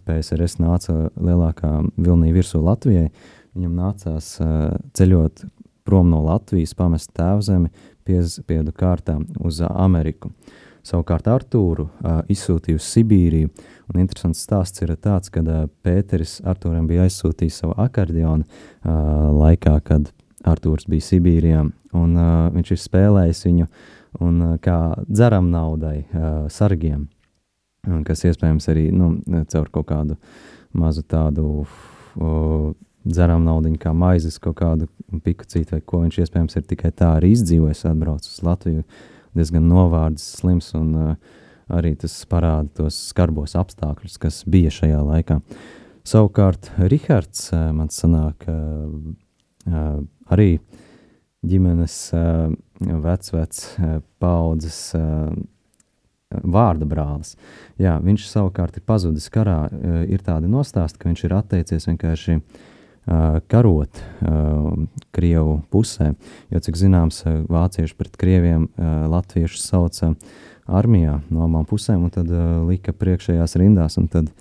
PSRS 0.07 0.57
nāca 0.57 1.11
lielākā 1.13 1.75
vilnī 2.01 2.31
virsū 2.33 2.63
Latvijai, 2.63 3.11
viņam 3.53 3.75
nācās 3.77 4.29
ceļot 4.97 5.43
prom 5.85 6.09
no 6.09 6.23
Latvijas, 6.25 6.73
pamest 6.79 7.11
tēvzemi 7.13 7.69
piespiedu 8.07 8.73
kārtā 8.73 9.19
uz 9.43 9.61
Ameriku. 9.67 10.31
Savukārt 10.83 11.29
Artūru 11.31 11.85
izsūtīja 12.33 12.75
uz 12.75 12.87
Sibīriju, 12.91 13.51
un 13.93 14.01
interesants 14.01 14.41
stāsts 14.43 14.83
ir 14.83 14.91
tāds, 14.99 15.29
ka 15.31 15.39
Pēteris 15.85 16.41
Artūram 16.43 16.89
bija 16.89 17.05
aizsūtījis 17.05 17.61
savu 17.61 17.77
akordionu 17.79 18.43
laikā, 18.83 19.77
kad 19.85 20.09
Artūrs 20.43 20.87
bija 20.91 21.07
Sibīrijā, 21.07 21.65
un 21.95 22.15
uh, 22.19 22.47
viņš 22.53 22.75
ir 22.75 22.81
spēlējis 22.83 23.43
viņu 23.47 23.67
un, 24.19 24.39
uh, 24.41 24.55
kā 24.63 24.79
dzeram 25.07 25.51
naudai, 25.53 26.03
uh, 26.11 26.45
sargiem 26.51 27.07
kas 28.07 28.23
iespējams 28.27 28.69
arī 28.71 28.87
nu, 28.95 29.17
caur 29.51 29.67
kaut 29.73 29.89
kādu 29.89 30.17
mazu 30.73 31.03
tādu 31.03 31.65
o, 32.15 32.73
dzeram 33.03 33.43
naudu, 33.43 33.73
kā 33.81 33.91
maizes, 33.95 34.39
kaut 34.41 34.57
kādu 34.61 34.87
piku 35.25 35.47
citu, 35.49 35.75
vai 35.75 35.83
ko 35.85 36.03
viņš 36.05 36.21
iespējams 36.23 36.57
ir 36.57 36.67
tikai 36.69 36.93
tā 36.95 37.13
arī 37.17 37.33
izdzīvojis, 37.35 37.85
atbraucis 37.89 38.37
uz 38.37 38.45
Latviju, 38.47 38.85
diezgan 39.35 39.67
novārds, 39.67 40.23
slims, 40.39 40.71
un 40.77 40.93
uh, 40.95 41.39
arī 41.73 41.95
tas 41.99 42.15
parāda 42.29 42.69
tos 42.83 42.97
skarbos 43.09 43.57
apstākļus, 43.59 44.19
kas 44.21 44.43
bija 44.47 44.71
šajā 44.71 45.01
laikā. 45.03 45.41
Savukārt 46.07 46.71
Rihards, 46.79 47.49
uh, 47.51 47.67
man 47.75 47.91
sanāk, 47.91 48.47
uh, 48.47 48.87
uh, 49.67 49.99
arī 50.31 50.57
ģimenes 51.43 51.95
uh, 52.15 52.51
vecvec 52.79 53.63
uh, 53.77 53.97
paudzes 54.23 54.79
uh, 54.97 55.31
vārda 56.33 56.87
brālis. 56.89 57.35
Jā, 57.81 57.97
viņš 58.01 58.27
savukārt 58.29 58.77
ir 58.79 58.85
pazudis 58.87 59.29
karā. 59.29 59.67
Eh, 59.69 59.97
ir 60.15 60.23
tādi 60.25 60.47
nostāsti, 60.49 60.97
ka 60.97 61.11
viņš 61.11 61.21
ir 61.27 61.35
atteicies 61.37 61.85
vienkārši 61.91 62.39
karot 63.51 63.99
Krievu 65.11 65.57
pusē. 65.69 66.13
Jo, 66.49 66.61
cik 66.63 66.77
zināms, 66.79 67.17
vācieši 67.51 67.97
pret 67.99 68.15
krieviem 68.15 68.69
latviešus 69.11 69.65
sauca 69.67 70.13
armijā 70.65 71.17
no 71.27 71.43
abām 71.43 71.67
pusēm, 71.67 72.05
un 72.07 72.13
tad 72.15 72.31
lika 72.63 72.95
priekšējās 72.95 73.57
rindās, 73.59 73.99
un 73.99 74.07
tad 74.07 74.31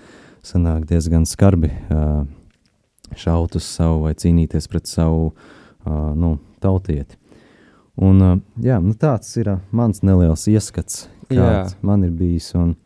sanāk 0.47 0.87
diezgan 0.87 1.27
skarbi 1.27 1.73
šaut 3.19 3.59
uz 3.59 3.67
savu 3.67 4.05
vai 4.07 4.15
cīnīties 4.15 4.71
pret 4.71 4.87
savu 4.87 5.33
uh, 5.33 5.51
nu, 5.85 6.37
tautieti. 6.63 7.19
Un, 8.03 8.41
jā, 8.63 8.79
nu 8.81 8.95
tāds 8.97 9.35
ir 9.37 9.57
mans 9.75 10.01
neliels 10.07 10.47
ieskats 10.49 11.07
kāds 11.33 11.75
Jā. 11.75 11.83
man 11.85 12.07
ir 12.07 12.15
bijis. 12.17 12.53
Un, 12.59 12.77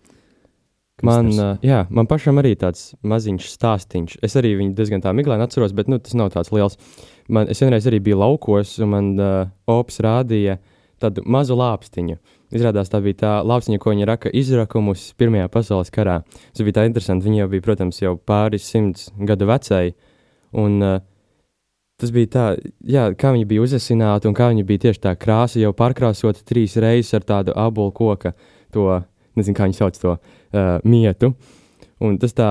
Man, 1.05 1.27
uh, 1.29 1.59
jā, 1.61 1.83
man 1.93 2.07
pašam 2.09 2.41
arī 2.41 2.55
tāds 2.57 2.95
maziņš 3.05 3.51
stāstīns. 3.53 4.15
Es 4.25 4.33
arī 4.41 4.55
viņu 4.57 4.73
diezgan 4.79 5.03
tā 5.05 5.11
miglaini 5.13 5.45
atceros, 5.45 5.75
bet 5.77 5.91
nu, 5.93 5.99
tas 6.01 6.15
nav 6.17 6.31
tāds 6.33 6.49
liels. 6.57 6.79
Man, 7.29 7.51
es 7.53 7.61
vienreiz 7.61 7.85
arī 7.85 7.99
biju 8.01 8.17
laukos, 8.23 8.79
un 8.81 8.91
man 8.95 9.11
uh, 9.21 9.51
ops 9.69 10.01
rādīja 10.01 10.57
tādu 10.97 11.21
mazu 11.29 11.59
lāpstiņu. 11.61 12.17
Izrādās, 12.57 12.89
tā 12.89 13.03
bija 13.05 13.19
tā 13.21 13.33
lāpstiņa, 13.45 13.83
ko 13.83 13.93
viņa 13.93 14.09
raka 14.09 14.33
izrakumus 14.33 15.11
Pirmajā 15.21 15.51
pasaules 15.53 15.93
karā. 15.93 16.23
Tas 16.57 16.65
bija 16.65 16.79
tā 16.79 16.87
interesanti. 16.89 17.29
Viņa 17.29 17.43
jau 17.43 17.51
bija, 17.53 17.67
protams, 17.69 18.01
jau 18.01 18.15
pāris 18.17 18.65
simts 18.65 19.11
gadu 19.21 19.51
vecai. 19.53 19.91
Un, 20.57 20.81
uh, 20.81 21.05
tas 22.01 22.13
bija 22.13 22.31
tā, 22.33 22.47
jā, 22.85 23.09
kā 23.19 23.33
viņa 23.35 23.49
bija 23.49 23.65
uzasināta, 23.65 24.29
un 24.29 24.37
kā 24.37 24.51
viņa 24.53 24.65
bija 24.69 24.87
tieši 24.87 25.03
tā 25.07 25.15
krāsa 25.19 25.61
jau 25.63 25.73
pārkrāsota 25.77 26.45
trīs 26.47 26.77
reizes 26.81 27.15
ar 27.17 27.25
tādu 27.27 27.55
abolu 27.57 27.95
koka, 27.97 28.35
to, 28.75 28.89
nezinu, 29.39 29.57
kā 29.57 29.69
viņi 29.69 29.79
sauc 29.79 30.01
to 30.01 30.17
uh, 30.17 30.21
mietu. 30.85 31.33
Un 32.05 32.19
tas 32.21 32.37
tā 32.37 32.51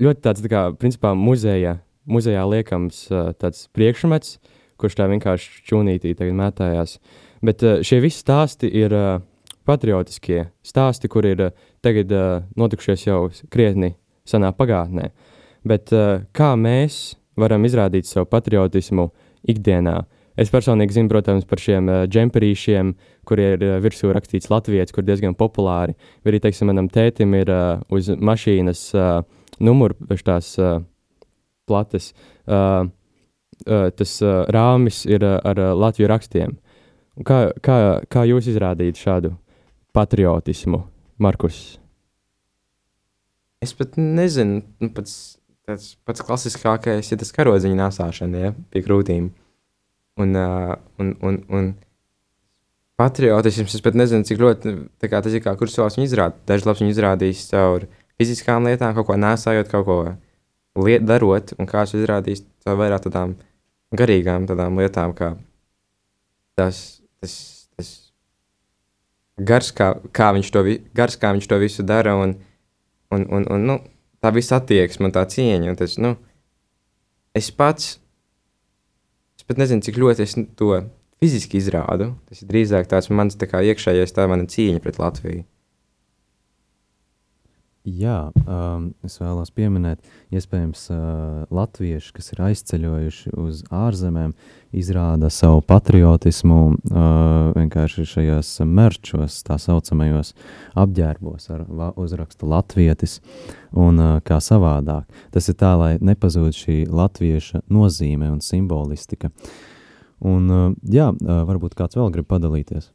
ļoti 0.00 0.24
tāds, 0.26 0.44
tā 0.44 0.52
kā, 0.52 0.64
principā, 0.76 1.14
muzejā, 1.16 1.78
muzejā 2.10 2.44
liekams 2.52 3.06
uh, 3.12 3.32
tāds 3.40 3.66
priekšmets, 3.76 4.36
kurš 4.80 4.96
tā 4.98 5.08
vienkārši 5.12 5.64
čūnītī 5.68 6.14
tagad 6.18 6.36
mētājās. 6.40 6.98
Bet 7.44 7.64
uh, 7.64 7.80
šie 7.86 8.00
visi 8.04 8.20
stāsti 8.20 8.68
ir 8.82 8.92
uh, 8.96 9.22
patriotiskie 9.68 10.50
stāsti, 10.66 11.08
kur 11.12 11.28
ir 11.28 11.46
uh, 11.48 11.56
tagad 11.84 12.12
uh, 12.12 12.44
notikušies 12.60 13.06
jau 13.08 13.22
krietni 13.52 13.94
senā 14.28 14.52
pagātnē. 14.56 15.08
Bet 15.64 15.92
uh, 15.96 16.26
kā 16.36 16.52
mēs 16.60 17.19
varam 17.40 17.64
izrādīt 17.66 18.08
savu 18.08 18.28
patriotismu 18.30 19.10
ikdienā? 19.48 19.98
Es 20.40 20.52
personīgi 20.52 20.94
zinu, 20.94 21.10
protams, 21.10 21.44
par 21.48 21.60
šiem 21.60 21.88
uh, 21.90 22.04
džemperīšiem, 22.08 22.94
kur 23.28 23.42
ir 23.42 23.64
uh, 23.66 23.74
virsū 23.82 24.12
rakstīts 24.14 24.48
latviešu, 24.52 24.94
kur 24.96 25.04
diezgan 25.04 25.34
populāri. 25.36 25.96
Arī, 26.24 26.40
teiksim, 26.40 26.70
manam 26.70 26.88
tētim 26.92 27.34
ir 27.36 27.50
uh, 27.52 27.82
uz 27.92 28.08
mašīnas 28.14 28.86
uh, 28.96 29.10
numuru 29.60 30.16
tās 30.24 30.54
uh, 30.60 30.80
plates. 31.68 32.12
Uh, 32.46 32.88
uh, 33.66 33.90
tas 33.96 34.16
uh, 34.24 34.46
rāmis 34.48 35.04
ir 35.10 35.26
uh, 35.26 35.38
ar 35.44 35.60
uh, 35.60 35.74
latviešu 35.76 36.10
rakstiem. 36.10 36.56
Kā, 37.26 37.50
kā, 37.60 37.76
kā 38.08 38.24
jūs 38.28 38.48
izrādījat 38.48 39.00
šādu 39.02 39.34
patriotismu, 39.96 40.84
Markus? 41.20 41.80
Es 43.60 43.74
pat 43.76 43.98
nezinu, 44.00 44.62
nu, 44.80 44.88
pats, 44.96 45.39
tāds 45.70 45.94
pats 46.06 46.24
klasiskākais 46.26 47.12
ir 47.12 47.20
tas 47.22 47.32
karodziņa 47.36 47.78
nesāšana 47.78 48.42
ja, 48.44 48.50
pie 48.72 48.82
krūtīm. 48.84 49.30
Un, 50.20 50.36
uh, 50.36 50.74
un, 51.00 51.14
un, 51.24 51.38
un 51.56 51.70
patriotisms, 53.00 53.76
es 53.78 53.84
pat 53.84 53.96
nezinu, 53.96 54.26
cik 54.28 54.40
ļoti 54.42 54.74
kā, 55.06 55.22
tas 55.22 55.32
ir 55.32 55.44
kā 55.44 55.54
cilvēks 55.56 55.96
viņu 55.96 56.08
izrāda. 56.08 56.36
Daži 56.48 56.68
labs 56.68 56.82
viņu 56.82 56.92
izrādīs 56.92 57.46
caur 57.52 57.86
fiziskām 58.20 58.68
lietām, 58.68 58.92
kaut 58.98 59.08
ko 59.08 59.16
nesājot, 59.16 59.70
kaut 59.70 59.86
ko 59.86 60.00
liet, 60.84 61.06
darot, 61.08 61.54
un 61.56 61.70
kāds 61.70 61.94
izrādīs 61.96 62.44
caur 62.66 62.76
vairāk 62.82 63.06
tādām 63.06 63.38
garīgām 63.96 64.46
tādām 64.50 64.78
lietām, 64.78 65.14
kā 65.16 65.32
tas, 66.58 67.00
tas, 67.22 67.34
tas 67.74 67.88
gars, 69.40 69.72
kā, 69.74 69.94
kā, 70.14 70.30
viņš 70.36 70.52
to, 70.54 70.64
gars, 70.96 71.16
kā 71.20 71.32
viņš 71.36 71.48
to 71.50 71.58
visu 71.62 71.86
dara, 71.86 72.14
un, 72.20 72.36
un, 73.14 73.26
un, 73.26 73.48
un 73.50 73.66
nu, 73.72 73.78
tā 74.20 74.32
visa 74.36 74.60
attieksme 74.60 75.08
un 75.08 75.14
tā 75.14 75.24
cieņa. 75.28 75.72
Un 75.72 75.78
tas, 75.80 75.96
nu, 76.00 76.14
es 77.36 77.50
pats, 77.54 77.94
es 79.38 79.46
pat 79.48 79.60
nezinu, 79.60 79.84
cik 79.86 80.00
ļoti 80.00 80.26
es 80.26 80.36
to 80.58 80.72
fiziski 81.20 81.60
izrādu. 81.60 82.12
Tas 82.28 82.42
ir 82.42 82.50
drīzāk 82.52 82.90
tāds 82.90 83.10
mans 83.12 83.38
tā 83.40 83.48
kā 83.50 83.62
iekšējais, 83.66 84.16
tā 84.16 84.28
mana 84.30 84.48
cīņa 84.50 84.84
pret 84.84 85.00
Latviju. 85.02 85.44
Jā, 87.90 88.30
um, 88.44 88.90
es 89.06 89.16
vēlos 89.18 89.50
pieminēt, 89.56 90.02
iespējams, 90.34 90.82
uh, 90.92 90.98
latvieši, 91.54 92.12
kas 92.14 92.30
ir 92.34 92.42
aizceļojuši 92.46 93.32
uz 93.40 93.62
ārzemēm, 93.74 94.34
izrāda 94.76 95.30
savu 95.32 95.62
patriotismu 95.66 96.58
uh, 96.68 97.08
vienkārši 97.56 98.04
šajos 98.06 98.52
merčos, 98.68 99.40
tā 99.46 99.56
saucamajos 99.58 100.34
apģērbos 100.78 101.50
ar 101.56 101.64
uzrakstu 101.98 102.50
latvietis 102.52 103.18
un 103.72 103.98
uh, 103.98 104.14
kā 104.22 104.38
savādāk. 104.44 105.08
Tas 105.34 105.50
ir 105.50 105.58
tā, 105.58 105.74
lai 105.80 105.92
nepazūd 105.98 106.54
šī 106.54 106.78
latvieša 106.86 107.64
nozīme 107.72 108.30
un 108.30 108.38
simbolistika. 108.44 109.32
Un, 110.20 110.50
uh, 110.52 110.72
jā, 110.84 111.10
uh, 111.10 111.42
varbūt 111.48 111.74
kāds 111.78 111.98
vēl 111.98 112.12
grib 112.14 112.30
padalīties. 112.30 112.92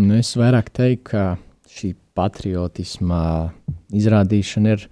Nu, 0.00 0.16
es 0.16 0.32
vairāk 0.40 0.72
teiktu, 0.72 1.10
ka 1.12 1.26
šī 1.68 1.92
patriotisma 2.16 3.22
izrādīšana 3.92 4.76
ir 4.76 4.86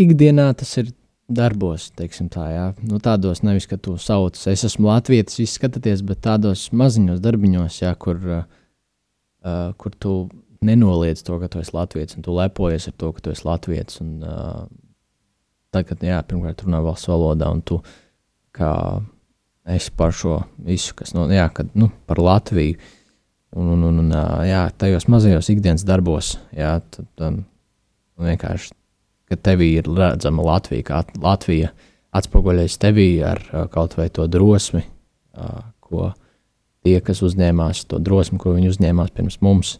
ikdienā, 0.00 0.50
tas 0.58 0.72
ir 0.80 0.90
darbos, 1.30 1.90
teiksim 1.98 2.28
tā, 2.32 2.46
jā. 2.50 2.66
Nu, 2.82 2.98
tādos 3.02 3.44
nevis, 3.46 3.68
ka 3.70 3.78
tu 3.78 3.94
sauc, 4.00 4.38
es 4.50 4.64
esmu 4.66 4.90
latvietis, 4.90 5.38
viss 5.38 5.58
skatāties, 5.60 6.02
bet 6.06 6.22
tādos 6.26 6.68
maziņos 6.74 7.22
darbiņos, 7.22 7.80
jā, 7.84 7.92
kur, 8.02 8.18
uh, 8.18 8.42
uh, 9.46 9.70
kur 9.78 9.94
tu 10.02 10.14
nenoliedz 10.66 11.22
to, 11.24 11.38
ka 11.40 11.48
tu 11.52 11.62
esi 11.62 11.76
latvietis, 11.76 12.18
un 12.18 12.26
tu 12.26 12.34
lepojies 12.36 12.90
ar 12.90 12.96
to, 12.98 13.12
ka 13.14 13.24
tu 13.24 13.32
esi 13.32 13.46
latvietis. 13.46 14.00
Un, 14.02 14.18
uh, 14.26 14.64
tad, 15.70 15.86
kad, 15.88 16.02
jā, 16.02 16.18
pirmkārt 16.26 16.66
runā 16.66 16.82
valsts 16.84 17.10
valodā, 17.10 17.52
un 17.54 17.62
tu 17.62 17.78
kā 18.56 18.72
esi 19.70 19.92
par 19.96 20.14
šo 20.16 20.40
visu, 20.66 20.94
kas, 20.98 21.14
no, 21.14 21.26
jā, 21.32 21.46
kad, 21.54 21.70
nu, 21.78 21.90
par 22.08 22.20
Latviju, 22.22 22.78
Un, 23.56 23.66
un, 23.74 23.82
un, 23.88 23.98
un 24.04 24.12
jā, 24.46 24.62
tajos 24.78 25.08
mazajos 25.10 25.48
ikdienas 25.50 25.82
darbos, 25.86 26.36
jā, 26.54 26.76
tad, 26.94 27.08
um, 27.26 27.40
vienkārši, 28.22 28.70
ka 29.30 29.38
tevī 29.50 29.72
ir 29.80 29.88
redzama 29.90 30.44
Latvija, 30.46 30.86
kā 30.86 31.00
at- 31.02 31.16
Latvija 31.18 31.72
atspoguļojas 32.14 32.78
tevī 32.82 33.08
ar 33.26 33.42
kaut 33.70 33.96
vai 33.98 34.08
to 34.10 34.26
drosmi, 34.30 34.84
ko 35.80 36.12
tie, 36.84 36.98
kas 37.04 37.22
uzņēmās 37.26 37.84
to 37.90 37.98
drosmi, 38.02 38.38
ko 38.38 38.54
viņi 38.56 38.70
uzņēmās 38.72 39.12
pirms 39.14 39.40
mums, 39.44 39.74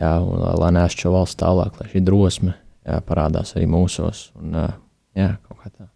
jā, 0.00 0.12
un 0.20 0.44
lai, 0.60 0.70
nestu 0.76 1.06
šo 1.06 1.14
valsts 1.16 1.40
tālāk, 1.40 1.80
lai 1.80 1.88
šī 1.92 2.04
drosme 2.04 2.54
jā, 2.86 3.00
parādās 3.08 3.54
arī 3.56 3.68
mūsos. 3.72 4.30
Un, 4.40 4.56
jā, 5.16 5.34
kaut 5.48 5.60
kā 5.64 5.72
tā. 5.72 5.88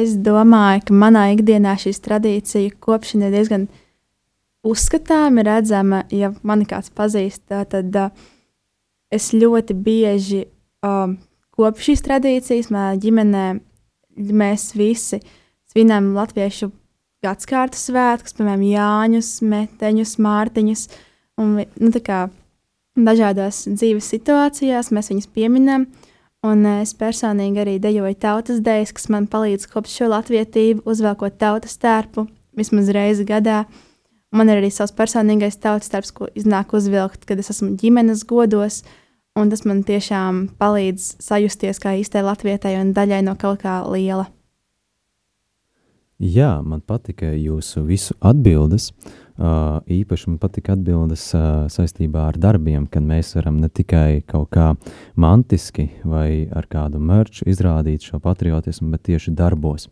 Es 0.00 0.16
domāju, 0.18 0.82
ka 0.88 0.96
manā 0.98 1.28
ikdienā 1.36 1.76
šīs 1.78 2.02
tradīcija 2.02 2.74
kopšana 2.82 3.28
ir 3.28 3.36
diezgan 3.36 3.68
uzskatāma, 4.66 5.44
redzama. 5.46 6.04
Ja 6.12 6.32
mani 6.42 6.66
kāds 6.68 6.92
pazīst, 6.94 7.46
tad 7.48 7.96
uh, 7.96 8.10
es 9.12 9.32
ļoti 9.34 9.76
bieži 9.76 10.44
um, 10.86 11.16
kopu 11.56 11.86
šīs 11.88 12.04
tradīcijas. 12.06 12.70
Manā 12.74 12.96
ģimenē 13.00 13.46
mēs 14.16 14.70
visi 14.78 15.20
svinam 15.70 16.12
latviešu 16.16 16.70
gadsimta 17.24 17.78
svētkus, 17.78 18.34
piemēram, 18.36 18.64
Jāņus, 18.64 19.32
Meteņus, 19.44 20.16
Mārtiņus. 20.24 20.86
Un, 21.40 21.58
nu, 21.80 21.90
kā 22.04 22.26
dažādās 22.96 23.64
dzīves 23.68 24.08
situācijās 24.14 24.90
mēs 24.94 25.12
viņus 25.12 25.28
pieminam. 25.34 25.86
Un 26.46 26.64
es 26.64 26.94
personīgi 26.96 27.60
arī 27.60 27.74
dejoju 27.82 28.16
tautas 28.16 28.62
dēļas, 28.64 28.94
kas 28.96 29.10
man 29.12 29.26
palīdz 29.28 29.66
kopt 29.68 29.92
šo 29.92 30.08
latvietību, 30.08 30.86
uzvelkot 30.88 31.36
tautas 31.40 31.76
tērpu 31.80 32.24
vismaz 32.56 32.88
reizi 32.96 33.26
gadā. 33.28 33.66
Man 34.30 34.50
ir 34.50 34.60
arī 34.60 34.70
savs 34.70 34.92
personīgais 34.94 35.58
tautas 35.58 35.90
tērps, 35.90 36.12
ko 36.14 36.28
iznāk 36.38 36.74
uzvilkt, 36.76 37.24
kad 37.26 37.40
es 37.42 37.50
esmu 37.50 37.74
ģimenes 37.80 38.22
godos. 38.30 38.84
Un 39.38 39.50
tas 39.50 39.62
man 39.66 39.84
tiešām 39.86 40.44
palīdz 40.58 41.16
sajusties 41.22 41.78
kā 41.82 41.94
īstai 41.98 42.22
latvietai 42.26 42.76
un 42.80 42.92
daļai 42.94 43.22
no 43.26 43.36
kaut 43.38 43.62
kā 43.62 43.80
liela. 43.86 44.26
Jā, 46.20 46.58
man 46.60 46.82
patika 46.84 47.30
jūsu 47.32 47.86
visu 47.88 48.14
atbildes. 48.20 48.90
Uh, 49.40 49.80
īpaši 49.88 50.28
man 50.28 50.36
patika 50.42 50.74
atbildes 50.76 51.22
uh, 51.32 51.64
saistībā 51.72 52.26
ar 52.28 52.36
darbiem, 52.36 52.84
kad 52.92 53.06
mēs 53.06 53.32
varam 53.38 53.56
ne 53.62 53.70
tikai 53.72 54.20
kaut 54.28 54.50
kā 54.52 54.74
mantiski 55.16 55.86
vai 56.04 56.44
ar 56.52 56.68
kādu 56.68 57.00
mērķu 57.00 57.48
izrādīt 57.48 58.04
šo 58.04 58.20
patriotismu, 58.20 58.90
bet 58.92 59.06
tieši 59.08 59.32
darbos. 59.32 59.88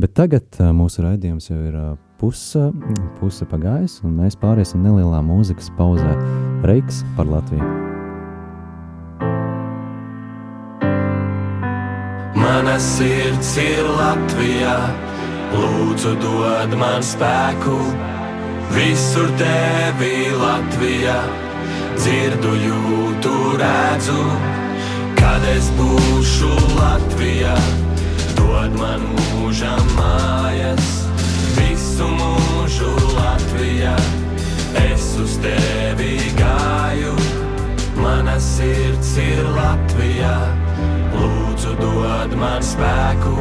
Bet 0.00 0.16
tagad 0.16 0.48
uh, 0.56 0.72
mūsu 0.72 1.04
raidījums 1.04 1.50
jau 1.50 1.60
ir 1.68 1.76
uh, 1.76 1.92
puse, 2.18 2.68
puse 3.18 3.46
pagājis, 3.48 4.00
un 4.06 4.16
mēs 4.18 4.36
pāriesim 4.38 4.82
nelielā 4.84 5.20
mūzikas 5.24 5.70
pauzē. 5.78 6.14
Reiks 6.66 7.04
par 7.16 7.30
Latviju! 7.30 7.66
Mana 12.38 12.76
sirds 12.82 13.54
ir 13.62 13.86
Latvijā, 13.86 14.76
lūdzu, 15.54 16.14
dod 16.22 16.74
man 16.80 17.04
spēku. 17.06 17.78
Visur 18.74 19.30
tevi 19.40 20.28
Latvijā, 20.36 21.18
dzirdu, 21.96 22.54
jūtu, 22.66 23.34
redzu. 23.62 24.20
Kad 25.18 25.44
es 25.54 25.70
būšu 25.78 26.52
Latvijā, 26.76 27.56
dod 28.38 28.78
man 28.78 29.06
mūžam 29.14 29.84
mājas. 29.96 30.97
Latvijā, 33.58 33.96
es 34.78 35.04
uz 35.18 35.32
tevi 35.42 36.14
gāju. 36.38 37.14
Mana 37.98 38.36
sirds 38.38 39.16
ir 39.18 39.42
Latvijā, 39.50 40.36
lūdzu 41.10 41.74
dod 41.80 42.36
man 42.38 42.62
spēku. 42.62 43.34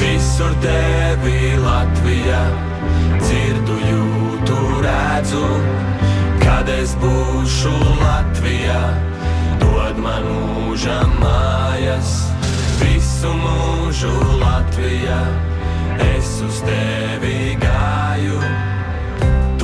Visur 0.00 0.58
tevi 0.64 1.54
Latvijā, 1.62 2.42
dzirdu, 3.22 3.78
jūtu, 3.92 4.58
redzu, 4.88 5.46
kad 6.42 6.66
es 6.74 6.98
būšu 6.98 7.78
Latvijā, 8.02 8.82
dod 9.62 10.02
man 10.02 10.26
mūža 10.34 10.98
mājas, 11.22 12.16
visu 12.82 13.30
mūžu 13.38 14.16
Latvijā, 14.42 15.24
es 16.10 16.40
uz 16.42 16.64
tevi 16.66 17.54
gāju. 17.62 18.01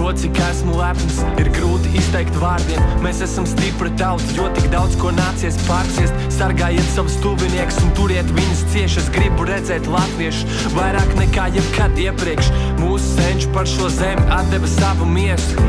To, 0.09 0.15
cik 0.17 0.39
esmu 0.41 0.73
lepns, 0.73 1.19
ir 1.37 1.51
grūti 1.53 1.91
izteikt 2.01 2.37
vārdiem. 2.41 2.81
Mēs 3.05 3.19
esam 3.27 3.45
stipra 3.45 3.91
tauta, 4.01 4.25
jo 4.33 4.47
tik 4.57 4.71
daudz 4.73 4.95
ko 4.97 5.11
nācies 5.13 5.59
pārciest. 5.67 6.17
Sargājiet 6.33 6.89
savus 6.95 7.19
tuviniekus 7.21 7.77
un 7.85 7.93
turiet 7.99 8.31
viņus 8.33 8.63
cieši. 8.73 9.03
Es 9.03 9.11
gribu 9.13 9.45
redzēt 9.51 9.91
latviešus 9.93 10.73
vairāk 10.79 11.13
nekā 11.19 11.51
jebkad 11.59 12.01
iepriekš. 12.07 12.49
Mūsu 12.81 13.19
senči 13.19 13.53
par 13.53 13.69
šo 13.69 13.93
zemi 13.99 14.25
atdeva 14.39 14.73
savu 14.79 15.13
miesu. 15.13 15.69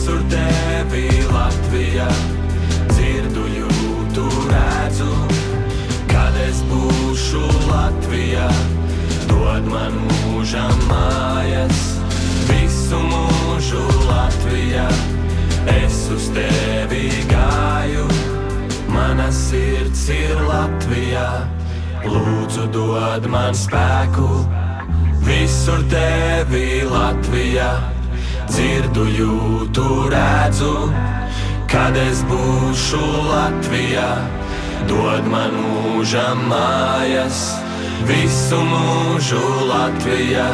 Visur 0.00 0.22
tevi 0.32 1.08
Latvijā, 1.28 2.06
dzirdu, 2.88 3.42
jūtu, 3.52 4.22
redzu. 4.48 5.08
Kad 6.08 6.38
es 6.40 6.62
būšu 6.70 7.42
Latvijā, 7.66 8.46
dod 9.28 9.68
man 9.68 9.98
mūža 10.06 10.64
mājas 10.86 11.82
visu 12.48 13.02
mūžu 13.10 13.84
Latvijā. 14.06 14.88
Es 15.76 16.00
uz 16.16 16.32
tevi 16.32 17.12
gāju, 17.28 18.08
mana 18.88 19.28
sirds 19.28 20.08
ir 20.16 20.32
Latvijā. 20.48 21.28
Lūdzu, 22.08 22.70
dod 22.72 23.28
man 23.28 23.52
spēku, 23.52 24.32
visur 25.28 25.84
tevi 25.92 26.86
Latvijā. 26.88 27.99
Dzirdu, 28.50 29.04
jūtu, 29.14 29.84
redzu, 30.10 30.74
kad 31.70 31.94
es 31.94 32.24
būšu 32.26 33.02
Latvijā. 33.28 34.10
Dod 34.90 35.28
man 35.30 35.54
mūža 35.54 36.32
mājas, 36.48 37.44
visu 38.08 38.58
mūžu 38.72 39.44
Latvijā 39.70 40.48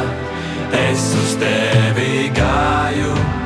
es 0.76 1.08
uz 1.22 1.34
tevi 1.40 2.28
gāju. 2.36 3.45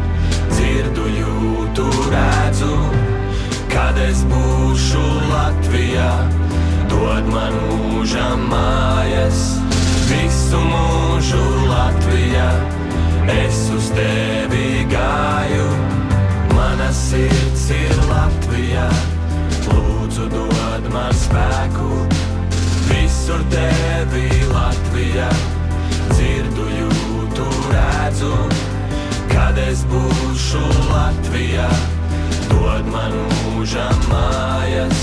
dzirdu, 0.55 1.05
jūtu, 1.17 1.85
redzu, 2.13 2.75
kad 3.71 3.97
es 4.01 4.23
būšu 4.31 5.03
Latvijā. 5.31 6.11
Dod 6.91 7.29
man 7.31 7.55
mūža 7.69 8.27
mājas, 8.49 9.45
visu 10.09 10.59
mūžu 10.71 11.45
Latvijā. 11.69 12.49
Es 13.31 13.63
uz 13.75 13.93
tevi 13.95 14.83
gāju, 14.91 15.69
mana 16.57 16.91
sirds 16.95 17.69
ir 17.77 18.05
Latvijā. 18.11 18.89
Latvijā. 31.41 31.69
Dod 32.51 32.85
man 32.93 33.13
mūža 33.33 33.87
mājas, 34.05 34.99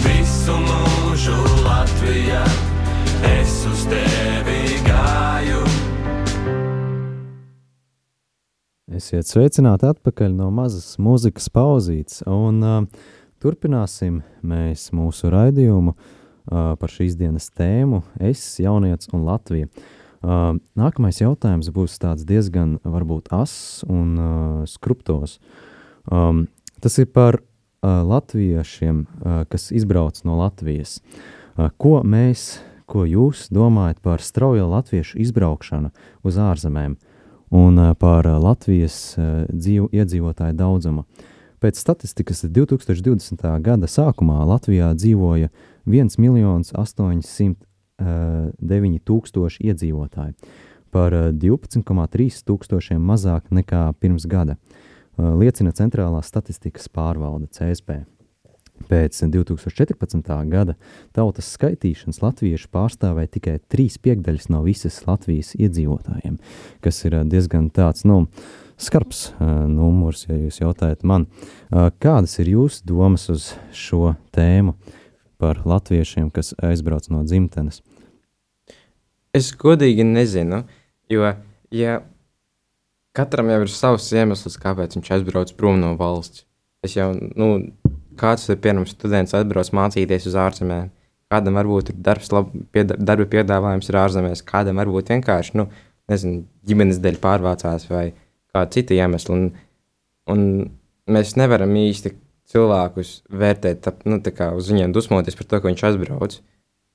visu 0.00 0.54
mūžu 0.56 1.36
Latvijā. 1.66 2.44
Es 3.28 3.58
uz 3.68 3.82
tevi 3.84 4.78
gāju. 4.86 5.60
Esiet 8.88 9.28
sveicināti 9.28 9.90
atpakaļ 9.90 10.32
no 10.38 10.48
mazas 10.48 10.96
mūzikas 10.96 11.50
pauzītes, 11.52 12.22
un 12.24 12.64
uh, 12.64 12.80
turpināsim 13.44 14.22
mēs 14.40 14.88
mūsu 14.96 15.28
raidījumu 15.28 15.92
uh, 15.92 16.72
par 16.80 16.88
šīs 16.88 17.20
dienas 17.20 17.52
tēmu 17.52 18.00
Es, 18.16 18.48
jaunietis 18.64 19.12
un 19.12 19.28
Latvija. 19.28 19.68
Uh, 19.68 20.05
nākamais 20.26 21.20
jautājums 21.20 21.68
būs 21.70 21.98
diezgan 22.26 22.78
varbūt 22.82 23.28
ass 23.30 23.84
un 23.86 24.16
uh, 24.18 24.66
skruptos. 24.66 25.38
Um, 26.10 26.48
tas 26.80 26.98
ir 26.98 27.06
par 27.06 27.38
uh, 27.38 28.02
latviešiem, 28.02 29.04
uh, 29.06 29.44
kas 29.48 29.70
izbrauc 29.70 30.18
no 30.24 30.38
Latvijas. 30.40 31.00
Uh, 31.56 31.70
ko 31.78 32.02
mēs, 32.02 32.60
ko 32.86 33.04
jūs 33.06 33.48
domājat 33.50 34.00
par 34.02 34.20
straujo 34.22 34.66
latviešu 34.70 35.18
izbraukšanu 35.18 35.90
uz 36.22 36.36
ārzemēm 36.38 36.96
un 37.50 37.78
uh, 37.78 37.94
par 37.94 38.26
uh, 38.26 38.40
Latvijas 38.42 39.14
uh, 39.18 39.46
dzīv, 39.52 39.90
iedzīvotāju 39.94 40.58
daudzumu? 40.58 41.06
Pēc 41.62 41.78
statistikas 41.80 42.44
2020. 42.44 43.46
gada 43.64 43.88
sākumā 43.88 44.42
Latvijā 44.44 44.90
dzīvoja 44.94 45.48
1 45.86 46.18
800 46.74 47.56
9000 47.98 49.62
iedzīvotāji, 49.64 50.34
par 50.92 51.14
12,3 51.32 52.42
tūkstošiem 52.46 53.00
mazāk 53.00 53.48
nekā 53.54 53.88
pirms 54.00 54.26
gada, 54.30 54.56
liecina 55.16 55.72
Centrālā 55.76 56.20
statistikas 56.24 56.90
pārvalde 56.92 57.48
CSP. 57.52 58.04
Pēc 58.90 59.22
2014. 59.32 60.28
gada 60.52 60.74
tautas 61.16 61.48
skaitīšanas 61.56 62.20
latvieši 62.20 62.68
pārstāvēja 62.68 63.32
tikai 63.38 63.56
3 63.72 63.96
piekdaļas 64.04 64.50
no 64.52 64.60
visas 64.66 65.00
Latvijas 65.06 65.54
iedzīvotājiem, 65.56 66.36
kas 66.84 67.00
ir 67.08 67.16
diezgan 67.24 67.70
tāds, 67.72 68.04
nu, 68.04 68.26
skarbs 68.76 69.30
uh, 69.30 69.64
numurs, 69.64 70.26
ja 70.28 70.36
jūs 70.36 70.60
jautājat 70.60 71.08
man. 71.08 71.24
Uh, 71.72 71.88
kādas 72.04 72.36
ir 72.44 72.52
jūsu 72.52 72.84
domas 72.84 73.30
uz 73.32 73.54
šo 73.72 74.12
tēmu? 74.36 74.76
Uh, 74.76 75.02
par 75.40 75.62
latviešiem, 75.68 76.30
kas 76.34 76.54
aizbrauc 76.64 77.08
no 77.12 77.22
dzimtenes? 77.26 77.82
Es 79.36 79.50
godīgi 79.52 80.04
nezinu, 80.06 80.62
jo 81.12 81.32
ja 81.74 82.00
katram 83.16 83.50
jau 83.52 83.62
ir 83.64 83.72
savs 83.72 84.08
iemesls, 84.16 84.58
kāpēc 84.60 84.96
viņš 84.96 85.12
aizbrauc 85.16 85.52
prom 85.58 85.80
no 85.80 85.94
valsts. 85.98 86.44
Es 86.84 86.94
jau, 86.96 87.10
nu, 87.16 87.48
kāds 88.20 88.46
ir 88.50 88.60
piemēram 88.62 88.86
students 88.88 89.34
atbrauc 89.36 89.72
mācīties 89.76 90.28
uz 90.30 90.36
ārzemēm, 90.40 90.90
kādam 91.32 91.58
varbūt 91.58 91.92
ir 91.92 92.00
darbs, 92.06 92.30
lab, 92.34 92.52
pieda, 92.74 92.96
darba 92.98 93.26
piedāvājums 93.32 93.90
ir 93.90 93.98
ārzemēs, 94.02 94.44
kādam 94.46 94.80
varbūt 94.82 95.10
vienkārši, 95.14 95.56
nu, 95.58 95.66
nezinu, 96.12 96.44
ģimenes 96.68 97.00
dēļ 97.02 97.18
pārvācās 97.22 97.88
vai 97.90 98.04
kāda 98.54 98.68
cita 98.76 98.94
iemesla. 98.96 99.36
Un, 99.36 99.48
un 100.32 100.44
mēs 101.10 101.34
nevaram 101.40 101.72
īsti 101.80 102.14
cilvēkus 102.52 103.12
vērtēt, 103.30 103.82
tā, 103.84 103.94
nu, 104.08 104.20
tā 104.22 104.32
kā 104.34 104.50
uz 104.56 104.70
viņiem 104.70 104.94
dusmoties 104.94 105.38
par 105.38 105.48
to, 105.48 105.60
ka 105.60 105.70
viņš 105.70 105.84
aizbrauc. 105.88 106.38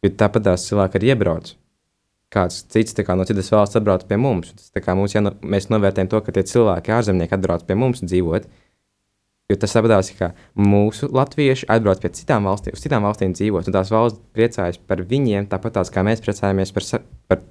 Jo 0.01 0.13
tāpat 0.17 0.47
tās 0.47 0.65
cilvēki 0.69 0.97
arī 0.97 1.11
iebrauc. 1.13 1.53
Kāds 2.31 2.61
cits 2.71 2.95
kā, 2.95 3.15
no 3.19 3.25
citas 3.27 3.51
valsts 3.51 3.77
atbrauc 3.77 4.05
pie 4.07 4.17
mums. 4.17 4.53
Tas, 4.55 4.71
kā, 4.83 4.95
mums 4.97 5.13
jāno, 5.13 5.35
mēs 5.43 5.67
novērtējam 5.69 6.09
to, 6.13 6.21
ka 6.23 6.33
tie 6.35 6.45
cilvēki, 6.47 6.93
ārzemnieki, 6.95 7.35
atbrauc 7.37 7.65
pie 7.67 7.75
mums 7.77 8.03
dzīvot. 8.05 8.47
Jo 9.51 9.57
tas 9.59 9.75
apgādās, 9.75 10.13
ka 10.15 10.31
mūsu 10.55 11.09
latvieši 11.11 11.67
atbrauc 11.75 11.99
pie 11.99 12.13
citām 12.15 12.47
valstīm, 12.47 12.77
uz 12.77 12.83
citām 12.85 13.03
valstīm 13.03 13.33
dzīvot, 13.35 13.67
un 13.67 13.75
tās 13.75 13.91
valsts 13.91 14.21
priecājas 14.31 14.79
par 14.87 15.03
viņiem, 15.09 15.49
tāpat 15.51 15.75
tās 15.75 15.91
kā 15.91 16.05
mēs 16.07 16.23
priecājamies 16.23 16.71
par, 16.71 16.87
par 17.27 17.41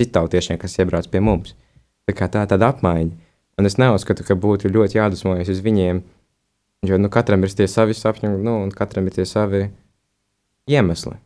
citautiešiem, 0.00 0.56
kas 0.62 0.78
iebrauc 0.80 1.10
pie 1.12 1.20
mums. 1.20 1.52
Tā, 2.08 2.24
tā 2.24 2.46
ir 2.46 2.48
tāda 2.50 2.72
apmaiņa. 2.72 3.28
Un 3.60 3.68
es 3.68 3.76
neuzskatu, 3.76 4.24
ka 4.24 4.34
būtu 4.40 4.72
ļoti 4.72 4.96
jādusmojas 4.96 5.52
uz 5.52 5.60
viņiem, 5.60 6.00
jo 6.86 6.98
nu, 6.98 7.10
katram 7.12 7.44
ir 7.44 7.52
tie 7.56 7.66
savi 7.68 7.96
sapņi, 7.96 8.30
nu, 8.40 8.56
un 8.64 8.70
katram 8.74 9.08
ir 9.08 9.16
tie 9.18 9.26
savi 9.28 9.66
iemesli. 10.70 11.16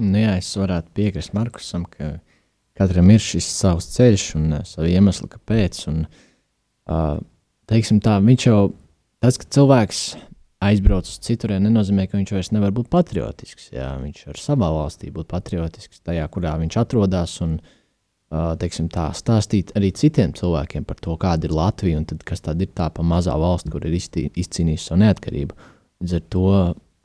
Nu, 0.00 0.20
jā, 0.20 0.36
es 0.40 0.52
varētu 0.56 0.92
piekrist 0.96 1.32
Markusam, 1.36 1.86
ka 1.88 2.18
katram 2.76 3.10
ir 3.12 3.22
šis 3.22 3.48
savs 3.48 3.88
ceļš 3.94 4.26
un 4.36 4.58
uh, 4.58 4.64
savi 4.68 4.92
iemesli, 4.96 5.28
kāpēc. 5.32 5.82
Un, 5.92 6.02
uh, 6.92 7.16
teiksim 7.68 8.02
tā, 8.04 8.18
viņš 8.24 8.48
jau, 8.48 8.60
tas, 9.24 9.40
ka 9.40 9.48
cilvēks 9.56 10.02
aizbrauc 10.66 11.08
uz 11.08 11.16
citurien, 11.24 11.64
nenozīmē, 11.64 12.04
ka 12.08 12.20
viņš 12.20 12.34
vairs 12.36 12.52
nevar 12.52 12.72
būt 12.76 12.90
patriotisks. 12.92 13.70
Jā, 13.72 13.94
viņš 14.02 14.26
var 14.28 14.40
savā 14.40 14.68
valstī 14.76 15.12
būt 15.12 15.28
patriotisks, 15.32 16.04
tajā, 16.04 16.28
kurā 16.32 16.56
viņš 16.60 16.78
atrodas. 16.84 17.40
Un, 17.44 17.56
uh, 17.60 17.75
teiksim, 18.30 18.88
tā, 18.92 19.10
stāstīt 19.14 19.70
arī 19.78 19.92
citiem 19.94 20.34
cilvēkiem 20.36 20.86
par 20.88 20.98
to, 21.02 21.14
kāda 21.20 21.46
ir 21.46 21.54
Latvija 21.54 22.00
un 22.00 22.06
kas 22.26 22.42
tad 22.42 22.62
ir 22.62 22.72
tā 22.74 22.88
mazā 23.06 23.36
valsts, 23.38 23.70
kur 23.70 23.86
ir 23.86 23.94
izcī, 23.94 24.26
izcīnījusi 24.34 24.90
savu 24.90 25.02
neatkarību. 25.04 25.56
Līdz 26.02 26.16
ar 26.18 26.24
to, 26.34 26.50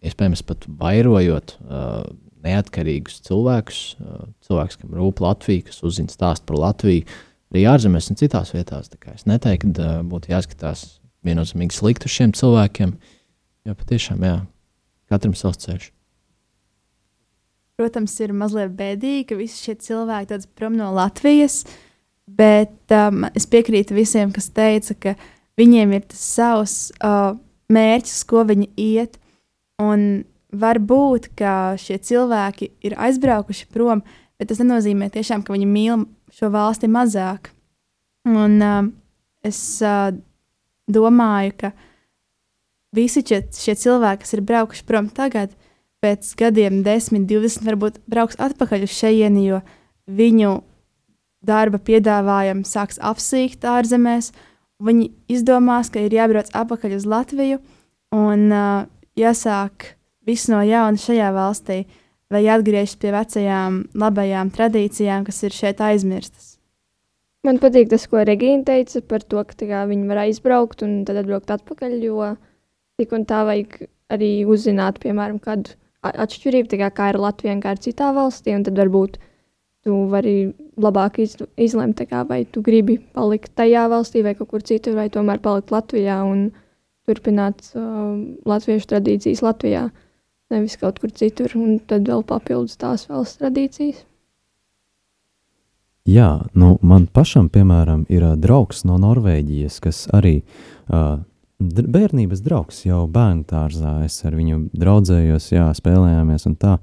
iespējams, 0.02 0.44
pat 0.50 0.66
vairojot 0.82 1.56
uh, 1.62 2.02
neatkarīgus 2.42 3.22
cilvēkus, 3.28 3.82
cilvēkus, 4.48 4.80
kam 4.82 4.98
rūp 4.98 5.22
Latvija, 5.22 5.68
kas 5.70 5.84
uzzina 5.86 6.12
stāstu 6.12 6.50
par 6.50 6.60
Latviju, 6.66 7.06
arī 7.54 7.66
ārzemēs 7.70 8.10
un 8.12 8.20
citās 8.20 8.54
vietās. 8.56 8.90
Es 9.14 9.28
neteiktu, 9.30 9.74
ka 9.78 10.02
būtu 10.08 10.34
jāskatās 10.34 10.86
viennozīmīgi 11.28 11.78
slikti 11.78 12.10
uz 12.10 12.18
šiem 12.18 12.34
cilvēkiem, 12.38 12.96
jo 13.70 13.78
patiešām, 13.78 14.26
jā, 14.26 14.38
katram 15.12 15.38
savs 15.38 15.62
ceļš. 15.68 15.92
Protams, 17.80 18.14
ir 18.22 18.34
mazliet 18.38 18.74
bēdīgi, 18.78 19.28
ka 19.30 19.38
visi 19.40 19.64
šie 19.66 19.78
cilvēki 19.82 20.30
dodas 20.34 20.50
prom 20.58 20.76
no 20.78 20.92
Latvijas, 20.94 21.64
bet 22.28 22.94
um, 22.96 23.26
es 23.36 23.48
piekrītu 23.50 23.96
visiem, 23.98 24.34
kas 24.36 24.52
teica, 24.54 24.96
ka 24.96 25.16
viņiem 25.60 25.96
ir 25.96 26.06
tas 26.12 26.26
savs 26.36 26.76
uh, 27.00 27.34
mērķis, 27.72 28.20
uz 28.20 28.28
ko 28.30 28.46
viņi 28.48 28.70
iet. 28.80 29.18
Un 29.82 30.24
var 30.52 30.78
būt, 30.84 31.32
ka 31.40 31.78
šie 31.80 31.98
cilvēki 32.04 32.70
ir 32.86 32.98
aizbraukuši 33.00 33.70
prom, 33.74 34.04
bet 34.38 34.52
tas 34.52 34.62
nenozīmē 34.62 35.10
tiešām, 35.14 35.46
ka 35.46 35.56
viņi 35.56 35.70
mīl 35.70 36.06
šo 36.36 36.52
valsti 36.54 36.92
mazāk. 36.92 37.50
Un 38.30 38.60
uh, 38.62 38.84
es 39.48 39.62
uh, 39.86 40.12
domāju, 40.92 41.56
ka 41.64 41.72
visi 42.96 43.24
šie, 43.26 43.42
šie 43.56 43.76
cilvēki, 43.80 44.24
kas 44.26 44.36
ir 44.36 44.46
braukuši 44.46 44.86
prom 44.88 45.10
tagad, 45.10 45.56
pēc 46.02 46.34
gadiem, 46.40 46.82
10, 46.86 47.28
20, 47.30 47.66
varbūt 47.68 48.00
brauks 48.10 48.40
atpakaļ 48.42 48.88
uz 48.88 48.94
šejieni, 48.98 49.46
jo 49.52 49.62
viņu 50.10 50.56
darba 51.46 51.78
piedāvājumi 51.82 52.66
sāks 52.66 52.98
apsīkt 53.02 53.66
ārzemēs. 53.66 54.32
Viņi 54.82 55.12
izdomās, 55.30 55.92
ka 55.94 56.02
ir 56.02 56.14
jābrauc 56.16 56.50
atpakaļ 56.58 56.96
uz 56.98 57.06
Latviju 57.06 57.60
un 58.18 58.48
uh, 58.50 58.88
jāsāk 59.18 59.92
visu 60.26 60.54
no 60.54 60.62
jauna 60.66 60.98
šajā 60.98 61.30
valstī, 61.36 61.84
vai 62.32 62.46
atgriežas 62.50 62.98
pie 62.98 63.12
vecajām, 63.14 63.84
labajām 63.94 64.50
tradīcijām, 64.56 65.26
kas 65.28 65.44
ir 65.46 65.54
šeit 65.54 65.84
aizmirstas. 65.86 66.56
Man 67.46 67.58
patīk 67.62 67.90
tas, 67.90 68.06
ko 68.10 68.22
Regīna 68.26 68.66
teica 68.66 69.02
par 69.06 69.26
to, 69.26 69.42
ka 69.50 69.58
kā, 69.58 69.84
viņi 69.90 70.10
var 70.10 70.24
aizbraukt 70.28 70.84
un 70.86 71.02
tad 71.06 71.18
atbraukt 71.24 71.54
atpakaļ, 71.54 71.98
jo 72.06 72.34
tik 73.02 73.14
un 73.18 73.26
tā 73.30 73.42
vajag 73.48 73.80
arī 74.14 74.32
uzzināt, 74.50 75.00
piemēram, 75.02 75.40
kādu 75.42 75.74
atšķirību, 76.02 76.80
kā, 76.82 76.90
kā 76.94 77.12
ir 77.12 77.20
Latvija 77.22 77.56
un 77.56 77.62
kā 77.64 77.76
ir 77.76 77.84
citā 77.84 78.12
valstī, 78.16 78.56
tad 78.66 78.78
varbūt 78.78 79.20
tu 79.86 80.04
vari 80.10 80.52
labāk 80.82 81.20
iz, 81.22 81.38
izlemt, 81.58 82.02
kā, 82.10 82.24
vai 82.30 82.44
tu 82.46 82.62
gribi 82.66 83.00
palikt 83.16 83.54
tajā 83.58 83.88
valstī 83.90 84.24
vai 84.26 84.36
kaut 84.38 84.52
kur 84.54 84.66
citur, 84.66 84.98
vai 84.98 85.10
tomēr 85.14 85.42
palikt 85.42 85.74
Latvijā 85.74 86.22
un 86.26 86.50
turpināt 87.10 87.74
uh, 87.74 88.14
latviešu 88.46 88.94
tradīcijas 88.94 89.42
Latvijā. 89.46 89.90
Nevis 90.52 90.78
kaut 90.78 91.00
kur 91.02 91.14
citur, 91.16 91.54
un 91.58 91.80
tad 91.88 92.06
vēl 92.10 92.26
papildus 92.28 92.78
tās 92.78 93.08
valsts 93.10 93.40
tradīcijas. 93.42 94.06
Jā, 96.10 96.42
nu, 96.58 96.76
man 96.82 97.06
pašam, 97.14 97.48
piemēram, 97.54 98.06
ir 98.10 98.26
uh, 98.26 98.38
draugs 98.38 98.84
no 98.90 98.98
Norvēģijas, 99.02 99.82
kas 99.82 100.06
arī 100.14 100.42
uh, 100.42 101.22
bērnības 101.62 102.44
draugs 102.46 102.84
jau 102.86 103.04
bērnu 103.12 103.46
dārzā. 103.50 104.00
Es 104.06 104.20
ar 104.28 104.38
viņu 104.38 104.68
draudzējos, 104.74 105.52
jā, 105.54 105.68
spēlējāmies 105.78 106.48
un 106.50 106.58
tā. 106.62 106.78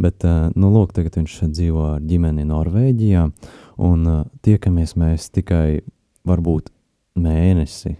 Bet, 0.00 0.24
uh, 0.26 0.48
nu, 0.58 0.72
lūk, 0.74 0.94
tagad 0.96 1.20
viņš 1.20 1.36
dzīvo 1.54 1.84
ar 1.94 2.00
ģimeni 2.02 2.46
Norvēģijā, 2.48 3.28
un 3.86 4.08
uh, 4.10 4.24
tiekamies 4.42 4.96
mēs 4.98 5.28
tikai 5.34 5.84
varbūt 6.26 6.72
mēnesi 7.14 7.98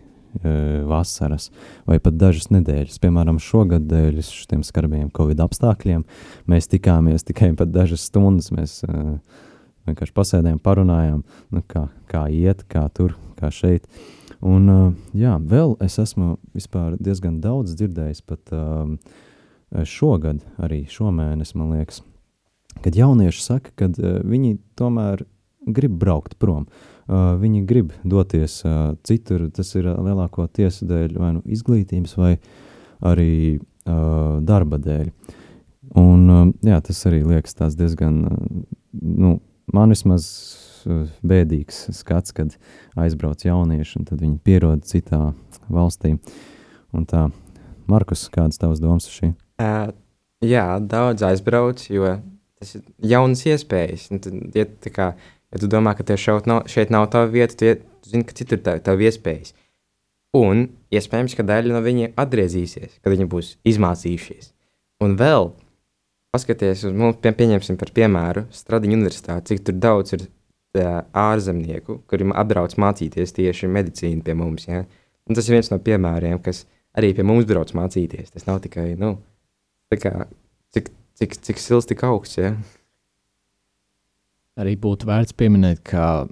vasaras 0.88 1.50
vai 1.86 2.00
pat 2.02 2.16
dažas 2.18 2.48
nedēļas. 2.50 2.98
Piemēram, 3.02 3.38
šogad 3.38 3.86
dēļ 3.90 4.20
šiem 4.26 4.64
skarbiem 4.66 5.10
Covid 5.14 5.42
apstākļiem 5.44 6.04
mēs 6.50 6.66
tikāmies 6.72 7.26
tikai 7.26 7.52
pat 7.58 7.70
dažas 7.70 8.08
stundas. 8.08 8.50
Mēs 8.54 8.80
uh, 8.88 9.18
vienkārši 9.88 10.16
pasēdējām, 10.16 10.60
parunājām, 10.64 11.22
nu, 11.54 11.62
kā, 11.68 11.86
kā 12.10 12.26
iet, 12.32 12.64
kā 12.70 12.86
tur, 12.94 13.16
kā 13.38 13.52
šeit. 13.54 13.86
Un, 14.42 14.70
uh, 14.70 14.88
jā, 15.14 15.36
vēl 15.38 15.76
es 15.84 15.98
esmu 16.02 16.38
diezgan 16.98 17.38
daudz 17.44 17.76
dzirdējis 17.78 18.24
pat 18.26 18.54
um, 18.56 18.96
šogad, 19.84 20.42
arī 20.62 20.84
šomēnes, 20.90 21.54
man 21.58 21.76
liekas, 21.76 22.02
kad 22.82 22.96
jaunieši 22.98 23.44
saka, 23.44 23.74
ka 23.78 23.92
uh, 23.92 24.18
viņi 24.26 24.58
tomēr 24.78 25.26
grib 25.64 25.94
braukt 26.00 26.38
prom. 26.38 26.66
Uh, 26.66 26.94
Uh, 27.04 27.34
viņi 27.36 27.66
grib 27.68 27.90
doties 28.08 28.62
uh, 28.64 28.94
citur. 29.04 29.50
Tas 29.52 29.74
ir 29.76 29.84
lielākoties 29.84 30.80
dēļ 30.88 31.18
vai 31.20 31.34
nu 31.36 31.42
izglītības, 31.44 32.14
vai 32.16 32.30
arī 33.04 33.58
uh, 33.60 34.40
darba 34.40 34.78
dēļ. 34.80 35.10
Un, 36.00 36.22
uh, 36.32 36.46
jā, 36.64 36.78
tas 36.86 37.02
arī 37.10 37.20
liekas 37.28 37.76
diezgan, 37.76 38.22
uh, 38.24 38.62
nu, 39.04 39.34
man 39.76 39.92
vismaz 39.92 40.24
uh, 40.24 40.63
bēdīgs 41.26 41.86
skats, 41.96 42.34
kad 42.36 42.56
aizbrauc 43.00 43.44
jaunieši 43.44 44.00
un 44.00 44.08
tad 44.10 44.22
viņi 44.22 44.38
pierod 44.44 44.84
citā 44.88 45.20
valstī. 45.72 46.16
Un 46.94 47.08
tā, 47.10 47.26
Markus, 47.90 48.28
kādas 48.32 48.60
tavas 48.60 48.82
domas 48.82 49.08
šī? 49.10 49.32
Uh, 49.60 49.90
jā, 50.44 50.66
daudz 50.80 51.24
aizbrauc, 51.26 51.82
jo 51.90 52.16
tas 52.60 52.76
ir 52.78 52.84
jaunas 53.14 53.42
iespējas. 53.48 54.10
Un 54.14 54.22
tad, 54.22 54.38
ja, 54.54 54.68
kā, 54.94 55.12
Ja 55.54 55.60
tu 55.62 55.68
domā, 55.70 55.92
ka 55.94 56.02
tev 56.02 56.18
šeit 56.18 56.48
nav, 56.50 56.64
šeit 56.70 56.90
nav 56.90 57.06
tava 57.12 57.28
vieta, 57.30 57.54
tu, 57.54 57.70
tu 58.02 58.10
zini, 58.10 58.26
ka 58.26 58.34
citur 58.34 58.58
ir 58.58 58.80
tava 58.82 59.06
iespējas. 59.06 59.54
Un 60.34 60.66
iespējams, 60.90 61.36
ka 61.38 61.46
daļa 61.46 61.76
no 61.76 61.82
viņiem 61.84 62.16
atgriezīsies, 62.18 62.96
kad 62.98 63.14
viņi 63.14 63.28
būs 63.30 63.52
izmācījušies. 63.70 64.50
Un 65.06 65.14
vēl 65.20 65.52
paskaties 66.34 66.82
uz 66.88 66.96
mums, 66.98 67.20
pie, 67.22 67.30
pieņemsim 67.38 67.78
par 67.78 67.92
piemēru 67.94 68.48
Stradiņu 68.50 68.98
universitāti, 68.98 69.54
cik 69.54 69.78
daudz 69.78 70.16
ir 70.16 70.24
tā, 70.24 70.33
ārzemnieku, 70.74 72.00
kuri 72.10 72.26
atbrauc 72.34 72.74
mācīties 72.80 73.36
tieši 73.36 73.70
medicīnu 73.70 74.24
pie 74.26 74.34
mums. 74.38 74.66
Ja? 74.66 74.84
Un 75.28 75.38
tas 75.38 75.46
ir 75.48 75.58
viens 75.58 75.70
no 75.70 75.78
piemēriem, 75.78 76.40
kas 76.42 76.64
arī 76.98 77.12
pie 77.14 77.26
mums 77.26 77.46
brauc 77.46 77.70
mācīties. 77.76 78.32
Tas 78.34 78.48
nav 78.48 78.62
tikai, 78.64 78.94
nu, 78.98 79.16
kā, 79.94 80.26
cik, 80.74 80.90
cik, 81.20 81.38
cik 81.46 81.62
sils, 81.62 81.86
tik 81.90 82.02
augsts. 82.06 82.40
Ja? 82.40 82.56
arī 84.60 84.74
būtu 84.80 85.08
vērts 85.08 85.34
pieminēt, 85.38 85.82
ka, 85.86 86.26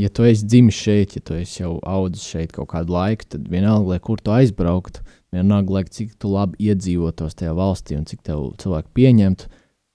ja 0.00 0.10
tu 0.14 0.26
esi 0.28 0.46
dzimis 0.46 0.78
šeit, 0.78 1.16
ja 1.18 1.24
tu 1.24 1.36
esi 1.38 1.62
jau 1.62 1.76
audzis 1.80 2.26
šeit 2.30 2.54
kaut 2.54 2.70
kādu 2.74 2.94
laiku, 2.94 3.26
tad 3.34 3.48
vienalga, 3.50 3.94
lai 3.94 4.00
kur 4.02 4.22
tu 4.22 4.34
aizbrauktu, 4.34 5.02
vienalga, 5.34 5.78
lai 5.78 5.84
cik 5.96 6.14
tu 6.20 6.30
labi 6.32 6.70
iedzīvotos 6.70 7.36
tajā 7.38 7.54
valstī 7.58 7.98
un 7.98 8.06
cik 8.08 8.22
tev 8.26 8.52
cilvēku 8.62 8.94
pieņemtu, 8.98 9.50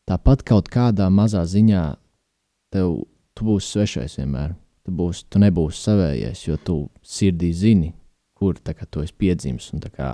tāpat 0.10 0.44
kaut 0.48 0.72
kādā 0.74 1.08
mazā 1.14 1.46
ziņā 1.48 1.86
tev 2.74 3.04
tu 3.40 3.48
būsi 3.48 3.74
svešais 3.74 4.20
vienmēr. 4.20 4.54
Tu, 4.86 4.94
būs, 4.96 5.24
tu 5.32 5.42
nebūsi 5.42 5.82
savējais, 5.86 6.44
jo 6.48 6.58
tu 6.66 6.78
sirdī 7.06 7.52
zini, 7.56 7.94
kur 8.38 8.58
kā, 8.64 8.88
tu 8.88 9.04
esi 9.04 9.16
piedzimis 9.20 9.72
un 9.76 9.84
kā, 9.84 10.12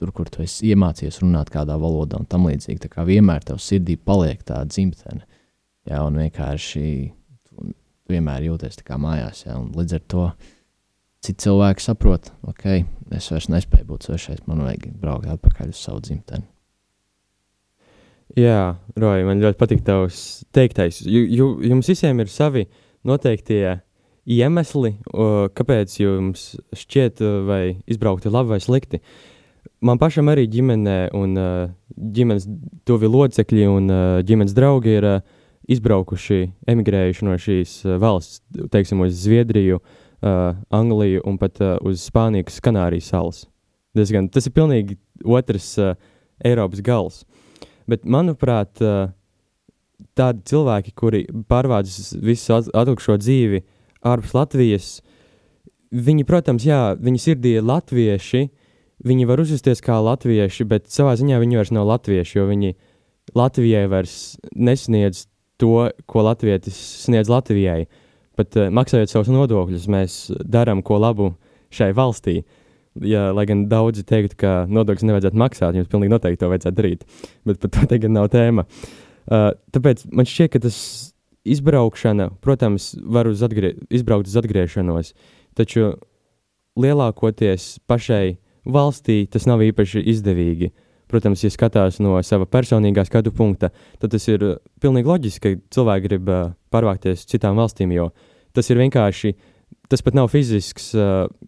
tur, 0.00 0.12
kur 0.16 0.28
tu 0.32 0.44
esi 0.44 0.72
iemācījies 0.72 1.20
runāt 1.24 1.52
kādā 1.52 1.76
valodā 1.80 2.20
un 2.20 2.28
tam 2.28 2.48
līdzīgi. 2.48 2.82
Tā 2.84 2.92
kā 2.92 3.04
vienmēr 3.08 3.44
tev 3.48 3.60
sirdī 3.62 3.96
paliek 3.96 4.42
tā 4.46 4.62
dzimtene. 4.68 5.26
Jā, 5.88 6.02
un 6.04 6.20
vienkārši 6.20 6.84
tu 7.48 7.72
vienmēr 8.12 8.50
jūties 8.50 8.80
kā 8.84 9.00
mājās. 9.00 9.44
Jā, 9.46 9.56
līdz 9.58 9.96
ar 9.96 10.06
to 10.12 10.30
citi 11.24 11.46
cilvēki 11.46 11.84
saprot, 11.84 12.30
ok, 12.48 12.66
es 13.16 13.28
vairs 13.32 13.50
nespēju 13.52 13.88
būt 13.88 14.08
svešais, 14.08 14.46
man 14.48 14.64
vajag 14.64 14.90
braukt 15.00 15.28
atpakaļ 15.32 15.72
uz 15.72 15.80
savu 15.80 16.04
dzimteni. 16.04 16.48
Jā, 18.38 18.76
Roja, 18.94 19.24
man 19.26 19.40
ļoti 19.42 19.58
patīk 19.58 19.80
tavs 19.82 20.44
teiktais. 20.54 21.00
Ju, 21.02 21.56
jums 21.66 21.88
visiem 21.90 22.20
ir 22.22 22.30
savi 22.30 22.68
noteiktie 23.06 23.80
iemesli, 24.30 24.92
kāpēc 25.56 25.96
jums 25.98 26.44
šķiet, 26.76 27.22
vai 27.48 27.62
izbraukt 27.90 28.28
ir 28.28 28.34
labi 28.34 28.54
vai 28.54 28.60
slikti. 28.62 29.00
Man 29.84 29.98
pašam 30.00 30.28
arī 30.30 30.44
ģimenē 30.52 30.98
un 31.16 31.34
ģimenes 31.90 32.46
tuvi 32.88 33.10
locekļi 33.10 33.66
un 33.68 33.90
ģimenes 34.28 34.54
draugi 34.56 34.94
ir 35.00 35.08
izbraukuši, 35.70 36.40
emigrējuši 36.70 37.26
no 37.26 37.34
šīs 37.40 37.74
valsts, 38.00 38.44
teiksim, 38.72 39.02
uz 39.04 39.16
Zviedriju, 39.24 39.80
Angliju 40.22 41.24
un 41.26 41.40
pat 41.40 41.58
uz 41.80 42.04
Spāniju, 42.06 42.46
kas 42.46 42.62
Kanārijas 42.62 43.10
salas. 43.10 43.42
Diezgan, 43.96 44.28
tas 44.30 44.46
ir 44.46 44.54
pilnīgi 44.54 45.00
otrs 45.26 45.74
Eiropas 46.44 46.84
gals. 46.84 47.24
Bet, 47.90 48.04
manuprāt, 48.06 48.80
uh, 48.84 49.10
tādi 50.16 50.44
cilvēki, 50.50 50.94
kuri 50.96 51.24
pārvāc 51.50 51.90
visu 52.22 52.54
at- 52.56 52.70
atlikušo 52.76 53.18
dzīvi 53.20 53.62
ārpus 54.06 54.34
Latvijas, 54.36 54.90
viņi, 55.90 56.24
protams, 56.28 56.64
jā, 56.64 56.94
viņi 56.96 57.22
sirdī 57.22 57.56
ir 57.58 57.66
latvieši, 57.66 58.44
viņi 59.06 59.26
var 59.26 59.42
uzvesties 59.42 59.82
kā 59.84 59.98
latvieši, 60.04 60.66
bet 60.68 60.88
savā 60.92 61.16
ziņā 61.18 61.40
viņi 61.40 61.60
vairs 61.60 61.74
nav 61.74 61.88
latvieši, 61.88 62.38
jo 62.38 62.46
viņi 62.50 62.74
Latvijai 63.36 63.86
vairs 63.90 64.14
nesniedz 64.56 65.26
to, 65.60 65.90
ko 66.06 66.24
latvietis 66.24 66.78
sniedz 67.04 67.30
Latvijai. 67.30 67.84
Pat 68.38 68.56
uh, 68.56 68.70
maksājot 68.72 69.12
savus 69.12 69.30
nodokļus, 69.30 69.86
mēs 69.90 70.16
darām 70.40 70.82
ko 70.82 70.98
labu 70.98 71.34
šai 71.74 71.92
valstī. 71.94 72.40
Ja, 73.00 73.30
lai 73.32 73.46
gan 73.48 73.64
daudzi 73.70 74.04
teiktu, 74.04 74.36
ka 74.42 74.50
nodokļus 74.68 75.06
nevajadzētu 75.08 75.40
maksāt, 75.40 75.78
jums 75.78 75.88
pilnīgi 75.88 76.12
noteikti 76.12 76.42
to 76.42 76.50
vajadzētu 76.52 76.76
darīt. 76.76 77.06
Bet 77.48 77.60
par 77.62 77.72
to 77.72 77.86
tagad 77.88 78.12
nav 78.12 78.28
tēma. 78.32 78.66
Uh, 79.30 79.50
tāpēc 79.72 80.04
man 80.12 80.28
šķiet, 80.28 80.52
ka 80.52 80.60
tas 80.66 80.76
izbraukšana, 81.48 82.28
protams, 82.44 82.92
var 83.00 83.30
uz 83.30 83.42
atgrie 83.46 83.74
izbraukt 83.88 84.28
uz 84.28 84.36
atgriešanos, 84.36 85.14
taču 85.56 85.94
lielākoties 86.80 87.78
pašai 87.88 88.36
valstī 88.68 89.22
tas 89.30 89.48
nav 89.48 89.64
īpaši 89.64 90.04
izdevīgi. 90.12 90.70
Protams, 91.10 91.42
ja 91.42 91.50
skatās 91.50 91.98
no 91.98 92.20
sava 92.22 92.46
personīgā 92.46 93.02
skatu 93.08 93.32
punkta, 93.34 93.72
tad 93.98 94.12
tas 94.12 94.28
ir 94.30 94.44
uh, 94.46 94.58
pilnīgi 94.82 95.10
loģiski, 95.10 95.40
ka 95.56 95.74
cilvēki 95.78 96.06
grib 96.06 96.28
uh, 96.30 96.52
pārvākties 96.70 97.24
uz 97.24 97.32
citām 97.32 97.58
valstīm, 97.58 97.96
jo 97.96 98.10
tas 98.54 98.70
ir 98.70 98.78
vienkārši, 98.78 99.34
tas 99.90 100.02
pat 100.06 100.14
nav 100.14 100.30
fizisks, 100.30 100.92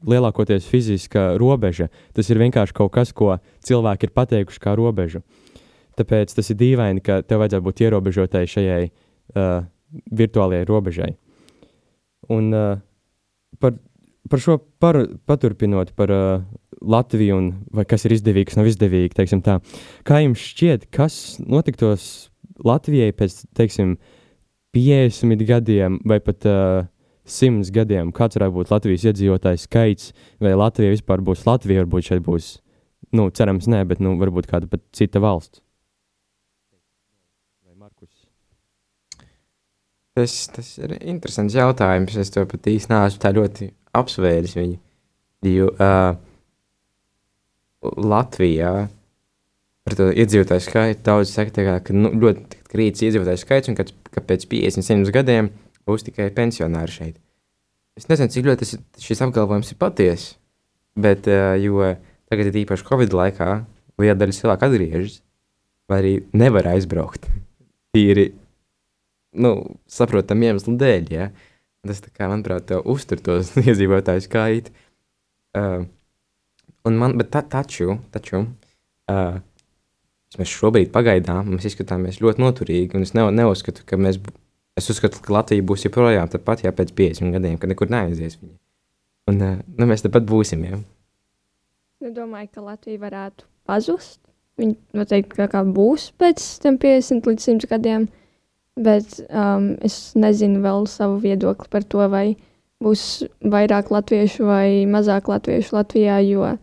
lielākoties 0.09 0.67
fiziska 0.69 1.33
robeža. 1.41 1.89
Tas 2.17 2.29
ir 2.31 2.41
vienkārši 2.43 2.75
kaut 2.77 2.93
kas, 2.95 3.13
ko 3.15 3.37
cilvēki 3.67 4.09
ir 4.09 4.15
pateikuši 4.17 4.63
kā 4.63 4.75
robežu. 4.79 5.23
Tāpēc 5.99 6.33
tas 6.35 6.49
ir 6.51 6.59
dīvaini, 6.61 7.03
ka 7.05 7.21
tev 7.27 7.43
vajadzētu 7.43 7.67
būt 7.67 7.85
ierobežotai 7.85 8.47
šajai 8.49 8.83
uh, 8.89 9.65
virtuālajai 10.11 10.67
robežai. 10.69 11.11
Un 12.33 12.49
uh, 12.57 12.81
par, 13.61 13.77
par 14.31 14.43
šo 14.43 14.57
par, 14.83 15.03
paturpinot 15.29 15.93
par 15.99 16.13
uh, 16.15 16.45
Latviju 16.83 17.37
un 17.39 17.51
vai 17.71 17.85
kas 17.87 18.09
ir 18.09 18.17
izdevīgi, 18.17 18.49
kas 18.51 18.59
nav 18.59 18.71
izdevīgi, 18.71 19.15
teiksim 19.15 19.43
tā. 19.45 19.61
Kā 20.09 20.23
jums 20.25 20.43
šķiet, 20.43 20.89
kas 20.95 21.39
notiktos 21.45 22.33
Latvijai 22.67 23.13
pēc, 23.15 23.45
teiksim, 23.55 23.97
50 24.75 25.45
gadiem 25.47 26.01
vai 26.09 26.19
pat 26.25 26.49
uh, 26.49 26.89
100 27.29 27.73
gadiem? 27.75 28.13
Kāds 28.15 28.39
varētu 28.39 28.57
būt 28.57 28.73
Latvijas 28.75 29.07
iedzīvotājs 29.11 29.67
skaits, 29.69 30.13
vai 30.43 30.55
Latvija 30.59 30.95
vispār 30.95 31.23
būs 31.25 31.45
Latvija, 31.47 31.85
varbūt 31.85 32.11
šeit 32.11 32.25
būs, 32.27 32.55
nu, 33.17 33.29
cerams, 33.35 33.69
nē, 33.71 33.85
bet, 33.91 34.03
nu, 34.03 34.17
varbūt 34.21 34.51
kāda 34.51 34.71
pat 34.71 34.85
cita 34.97 35.23
valsts? 35.23 35.63
Tas, 40.13 40.33
tas 40.53 40.67
ir 40.77 40.93
interesants 41.09 41.55
jautājums. 41.57 42.19
Es 42.21 42.29
to 42.35 42.45
pat 42.45 42.67
īsti 42.69 42.93
neesmu 42.93 43.21
tā 43.23 43.31
ļoti 43.33 43.71
apsvēris 43.97 44.57
viņu. 44.59 44.77
Jo 45.49 45.71
uh, 45.73 46.19
Latvijā 47.83 48.73
par 49.83 49.97
to 49.99 50.11
iedzīvotāju 50.13 50.63
skaitu 50.63 51.03
daudz 51.09 51.33
saka, 51.33 51.55
tā 51.57 51.65
kā, 51.67 51.79
ka 51.87 51.97
nu, 51.97 52.13
ļoti 52.23 52.61
krītas 52.71 53.07
iedzīvotāju 53.09 53.41
skaits 53.41 53.73
un 53.73 53.79
ka, 53.79 53.89
pēc 54.21 54.47
50, 54.53 54.87
100 54.87 55.15
gadiem 55.17 55.51
būs 55.89 56.07
tikai 56.07 56.31
pensionāri 56.35 56.95
šeit. 56.95 57.19
Es 57.99 58.09
nezinu, 58.09 58.33
cik 58.33 58.47
ļoti 58.49 58.65
tas, 58.65 58.77
šis 59.05 59.21
apgalvojums 59.27 59.73
ir 59.75 59.79
patiess, 59.81 60.35
bet 60.97 61.29
uh, 61.29 61.53
jo 61.61 61.93
tagad 62.33 62.49
ir 62.49 62.63
īpaši 62.63 62.87
Covid 62.89 63.17
laikā, 63.17 63.51
liela 64.01 64.17
daļa 64.19 64.37
cilvēku 64.39 64.69
atgriežas, 64.69 65.19
vai 65.91 65.99
arī 66.01 66.13
nevar 66.37 66.71
aizbraukt. 66.73 67.29
Tīri, 67.93 68.31
nu, 69.37 69.55
saprotam 69.91 70.45
iemeslu 70.45 70.77
dēļ, 70.81 71.11
ja. 71.13 71.31
Tas, 71.83 71.99
tā 71.99 72.13
kā, 72.15 72.29
manuprāt, 72.31 72.71
uztur 72.89 73.21
tos 73.21 73.53
iedzīvotāju 73.67 74.25
skaitu. 74.25 74.73
Uh, 75.59 75.85
un 76.89 76.97
man, 76.99 77.19
bet 77.21 77.33
ta, 77.35 77.43
taču, 77.45 77.99
taču, 78.15 78.47
uh, 79.13 79.41
mēs 80.39 80.53
šobrīd 80.53 80.93
pagaidām, 80.95 81.51
mēs 81.53 81.69
izskatāmies 81.69 82.23
ļoti 82.25 82.41
noturīgi, 82.41 82.97
un 82.97 83.05
es 83.05 83.13
ne, 83.19 83.27
neuzskatu, 83.37 83.85
ka 83.89 83.99
mēs, 84.01 84.21
bu- 84.23 84.33
es 84.79 84.91
uzskatu, 84.93 85.21
ka 85.25 85.35
Latvija 85.37 85.65
būs 85.67 85.87
joprojām 85.87 86.31
tāpat, 86.33 86.65
ja 86.67 86.73
pēc 86.77 86.93
50 86.99 87.37
gadiem, 87.37 87.59
kad 87.61 87.73
nekur 87.73 87.93
neaizies 87.93 88.39
viņa. 88.41 88.57
Un, 89.31 89.39
uh, 89.39 89.59
nu, 89.79 89.89
mēs 89.91 90.05
tāpat 90.05 90.27
būsim, 90.29 90.65
ja. 90.67 90.81
Es 92.03 92.15
domāju, 92.17 92.51
ka 92.55 92.65
Latvija 92.67 93.03
varētu 93.03 93.47
pazust. 93.69 94.19
Viņa 94.61 94.99
noteikti 94.99 95.39
kā, 95.39 95.47
kā 95.49 95.63
būs 95.65 96.11
pēc 96.21 96.43
tam 96.65 96.77
50 96.81 97.29
līdz 97.31 97.47
100 97.49 97.71
gadiem, 97.71 98.09
bet 98.77 99.21
um, 99.29 99.73
es 99.85 100.13
nezinu 100.19 100.61
vēl 100.65 100.89
savu 100.91 101.21
viedokli 101.23 101.71
par 101.73 101.87
to, 101.89 102.03
vai 102.13 102.35
būs 102.83 103.23
vairāk 103.47 103.93
latviešu 103.95 104.47
vai 104.49 104.85
mazāk 104.91 105.31
latviešu 105.31 105.77
Latvijā, 105.77 106.19
jo 106.27 106.57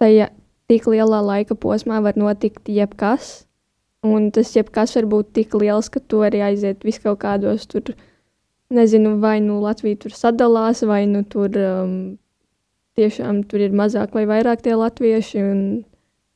tajā 0.00 0.30
tik 0.70 0.86
lielā 0.90 1.20
laika 1.24 1.56
posmā 1.58 2.00
var 2.04 2.18
notikt 2.20 2.68
jebkas. 2.70 3.47
Un 4.06 4.30
tas 4.30 4.52
jebkas 4.54 4.94
var 4.94 5.08
būt 5.10 5.32
tik 5.34 5.56
liels, 5.58 5.88
ka 5.90 5.98
tu 5.98 6.22
arī 6.22 6.44
aiziet 6.46 6.84
vis 6.86 7.00
kaut 7.02 7.18
kādos 7.24 7.66
tur, 7.66 7.90
nezinu, 8.70 9.16
vai 9.18 9.40
nu 9.42 9.58
Latvija 9.64 9.98
tur 10.04 10.14
sadalās, 10.14 10.84
vai 10.86 11.02
nu 11.10 11.24
tur 11.26 11.50
um, 11.58 11.94
tiešām 12.98 13.42
tur 13.50 13.64
ir 13.66 13.74
mazāk 13.74 14.14
vai 14.14 14.26
vairāk 14.30 14.62
tie 14.62 14.76
latvieši. 14.78 15.44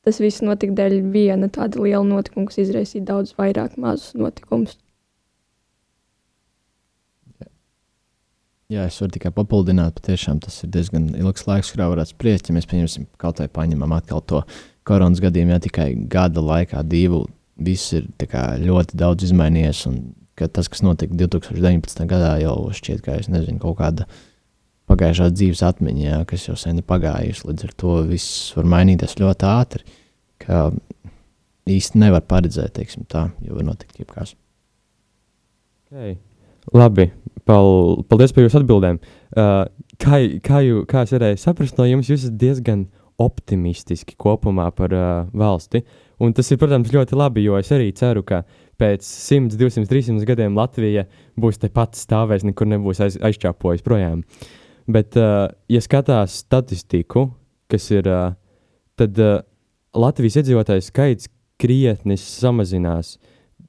Tas 0.03 0.19
viss 0.19 0.43
notika 0.43 0.75
dēļ 0.75 0.97
viena 1.13 1.47
tāda 1.47 1.79
liela 1.79 2.03
notikuma, 2.03 2.49
kas 2.49 2.59
izraisīja 2.65 3.05
daudz 3.07 3.37
vairāk 3.37 3.77
mazus 3.79 4.17
notikumus. 4.19 4.75
Jā, 8.71 8.87
es 8.89 8.97
varu 8.99 9.13
tikai 9.13 9.31
papildināt, 9.35 9.95
patiešām 9.99 10.41
tas 10.43 10.55
ir 10.65 10.71
diezgan 10.73 11.11
ilgs 11.19 11.45
laiks, 11.47 11.71
kurā 11.71 11.87
varētu 11.91 12.15
spriest. 12.15 12.49
Ja 12.49 12.57
mēs 12.57 12.67
pieņemsim 12.67 13.05
kaut 13.21 13.39
vai 13.39 13.47
paņemam 13.51 13.95
atkal 13.95 14.23
to 14.27 14.41
koronas 14.87 15.21
gadījumu, 15.23 15.53
ja 15.53 15.63
tikai 15.63 15.87
gada 16.11 16.43
laikā, 16.43 16.81
divu, 16.89 17.21
viss 17.57 17.93
ir 17.97 18.09
kā 18.29 18.53
ļoti 18.61 18.99
daudz 18.99 19.27
izmainījies. 19.29 19.85
Ka 20.39 20.47
tas, 20.49 20.69
kas 20.71 20.81
notika 20.81 21.13
2019. 21.13 22.05
gadā, 22.09 22.35
jau 22.41 22.55
šķiet, 22.73 23.03
ka 23.05 23.19
nezinu, 23.29 23.59
kaut 23.61 23.77
kāda 23.77 24.07
pagājušā 24.89 25.29
dzīves 25.29 25.61
atmiņa, 25.67 26.03
jā, 26.07 26.19
kas 26.29 26.47
jau 26.47 26.55
sen 26.59 26.81
ir 26.81 26.87
pagājusi. 26.89 27.45
Līdz 27.49 27.67
ar 27.67 27.75
to 27.77 27.97
viss 28.09 28.49
var 28.57 28.65
mainīties 28.73 29.19
ļoti 29.21 29.49
ātri, 29.49 29.85
ka 30.41 30.65
īsti 31.69 32.01
nevar 32.01 32.25
paredzēt, 32.27 32.73
teiksim 32.79 33.05
tā, 33.09 33.27
jo 33.45 33.59
var 33.59 33.69
notikt 33.69 34.01
jebkas. 34.01 34.33
Okay. 35.91 36.17
Labi, 36.73 37.11
Pal, 37.47 38.03
paldies 38.07 38.31
par 38.31 38.45
jūsu 38.45 38.61
atbildēm. 38.61 38.99
Uh, 39.35 39.65
kā, 39.99 40.19
kā, 40.43 40.61
jū, 40.63 40.83
kā 40.87 41.03
es 41.03 41.11
varēju 41.15 41.39
saprast 41.41 41.79
no 41.79 41.87
jums, 41.89 42.07
jūs 42.11 42.23
esat 42.23 42.37
diezgan 42.39 42.85
optimistiski 43.21 44.15
kopumā 44.19 44.69
par 44.75 44.95
uh, 44.95 45.09
valsti. 45.35 45.83
Un 46.23 46.31
tas 46.35 46.47
ir, 46.53 46.59
protams, 46.61 46.91
ļoti 46.93 47.17
labi, 47.19 47.43
jo 47.43 47.57
es 47.59 47.71
arī 47.75 47.89
ceru, 47.97 48.23
ka 48.23 48.43
pēc 48.79 49.03
100, 49.03 49.57
200, 49.59 49.89
300 49.89 50.27
gadiem 50.29 50.55
Latvija 50.55 51.03
būs 51.39 51.59
tepat 51.59 51.97
stāvēs, 51.99 52.45
nekur 52.47 52.69
nebūs 52.71 53.01
aiz, 53.03 53.17
aizķāpojis 53.19 53.83
projām. 53.83 54.21
Bet, 54.87 55.17
uh, 55.19 55.49
ja 55.71 55.81
skatās 55.83 56.39
statistiku, 56.45 57.27
kas 57.71 57.89
ir, 57.91 58.07
uh, 58.07 58.37
tad 58.99 59.19
uh, 59.19 59.41
Latvijas 59.93 60.39
iedzīvotāju 60.39 60.85
skaits 60.85 61.29
krietni 61.61 62.17
samazinās. 62.19 63.17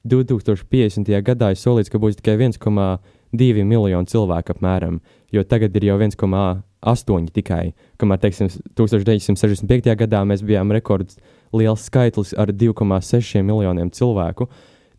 2050. 0.05 1.09
gadā 1.25 1.51
ir 1.53 1.59
solīts, 1.59 1.89
ka 1.89 1.99
būs 2.01 2.19
tikai 2.19 2.37
1,2 2.37 3.65
miljoni 3.65 4.11
cilvēku 4.11 4.53
apmēram, 4.53 4.99
jo 5.33 5.43
tagad 5.43 5.75
ir 5.75 5.87
jau 5.89 5.97
1,8 5.97 7.31
tikai. 7.33 7.63
Kamēr, 8.01 8.21
teiksim, 8.21 8.51
1965. 8.77 9.95
gadā 10.03 10.21
mēs 10.29 10.45
bijām 10.45 10.73
rekords 10.75 11.17
liels 11.53 11.85
skaitlis 11.89 12.33
ar 12.37 12.51
2,6 12.53 13.43
miljoniem 13.45 13.91
cilvēku. 13.91 14.47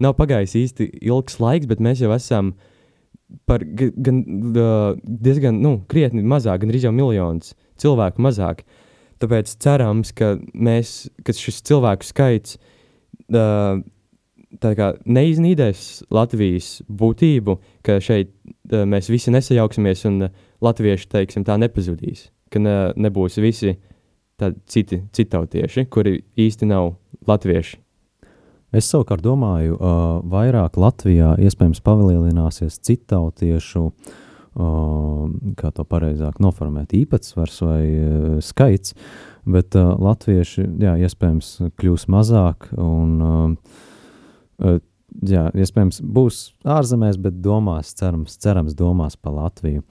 Nav 0.03 0.17
pagājis 0.19 0.57
īsti 0.61 0.91
ilgs 1.09 1.39
laiks, 1.41 1.67
bet 1.67 1.81
mēs 1.81 2.03
jau 2.05 2.13
esam 2.15 2.55
par 3.49 3.65
ga- 3.65 3.93
gan, 3.97 4.23
uh, 4.55 4.95
diezgan 5.03 5.61
nu, 5.63 5.81
krietni 5.89 6.23
mazāk, 6.23 6.61
gan 6.63 6.71
jau 6.71 6.93
miljonus 6.93 7.55
cilvēku 7.81 8.23
mazāk. 8.23 8.63
Tāpēc 9.19 9.57
cerams, 9.59 10.13
ka, 10.13 10.37
mēs, 10.53 11.09
ka 11.25 11.33
šis 11.33 11.63
cilvēku 11.65 12.05
skaits 12.05 12.59
uh, 13.33 13.81
kā 14.61 14.91
neiznīdēs 15.05 16.05
Latvijas 16.13 16.83
būtību, 16.89 17.59
ka 17.83 17.99
šeit 18.01 18.31
uh, 18.73 18.85
mēs 18.85 19.09
visi 19.11 19.33
nesajauksimies 19.33 20.05
un 20.07 20.29
uh, 20.29 20.31
latvieši 20.65 21.09
teiksim, 21.09 21.45
tā 21.45 21.57
nepazudīs. 21.61 22.29
Ka 22.53 22.61
ne, 22.63 22.77
nebūs 22.97 23.41
visi 23.43 23.77
tādi 24.41 24.61
citi 24.69 25.01
citautieši, 25.17 25.87
kuri 25.93 26.21
īsti 26.37 26.69
nav 26.71 26.95
latvieši. 27.29 27.81
Es 28.77 28.89
savukārt 28.91 29.23
domāju, 29.25 29.77
uh, 29.77 30.19
vairāk 30.27 30.77
Latvijā 30.81 31.37
iespējams 31.41 31.81
palielināsies 31.87 32.81
citautiešu, 32.85 33.85
uh, 33.87 35.23
kā 35.57 35.71
to 35.73 35.87
pareizāk 35.89 36.41
noformēt, 36.43 36.93
īpatsvars 36.99 37.63
vai 37.65 37.81
uh, 37.87 38.27
skaits, 38.45 38.97
bet 39.49 39.79
uh, 39.79 39.95
latvieši, 40.03 40.67
jā, 40.83 40.97
iespējams, 41.07 41.55
kļūs 41.79 42.09
mazāk 42.13 42.69
un, 42.75 43.17
uh, 44.61 44.77
jā, 45.23 45.47
iespējams, 45.55 46.03
būs 46.03 46.43
ārzemēs, 46.77 47.23
bet 47.23 47.41
domās, 47.41 47.95
cerams, 47.97 48.37
cerams 48.43 48.77
domās 48.77 49.17
pa 49.17 49.33
Latviju 49.39 49.87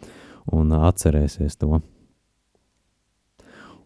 un 0.53 0.75
uh, 0.75 0.85
atcerēsies 0.91 1.57
to. 1.63 1.79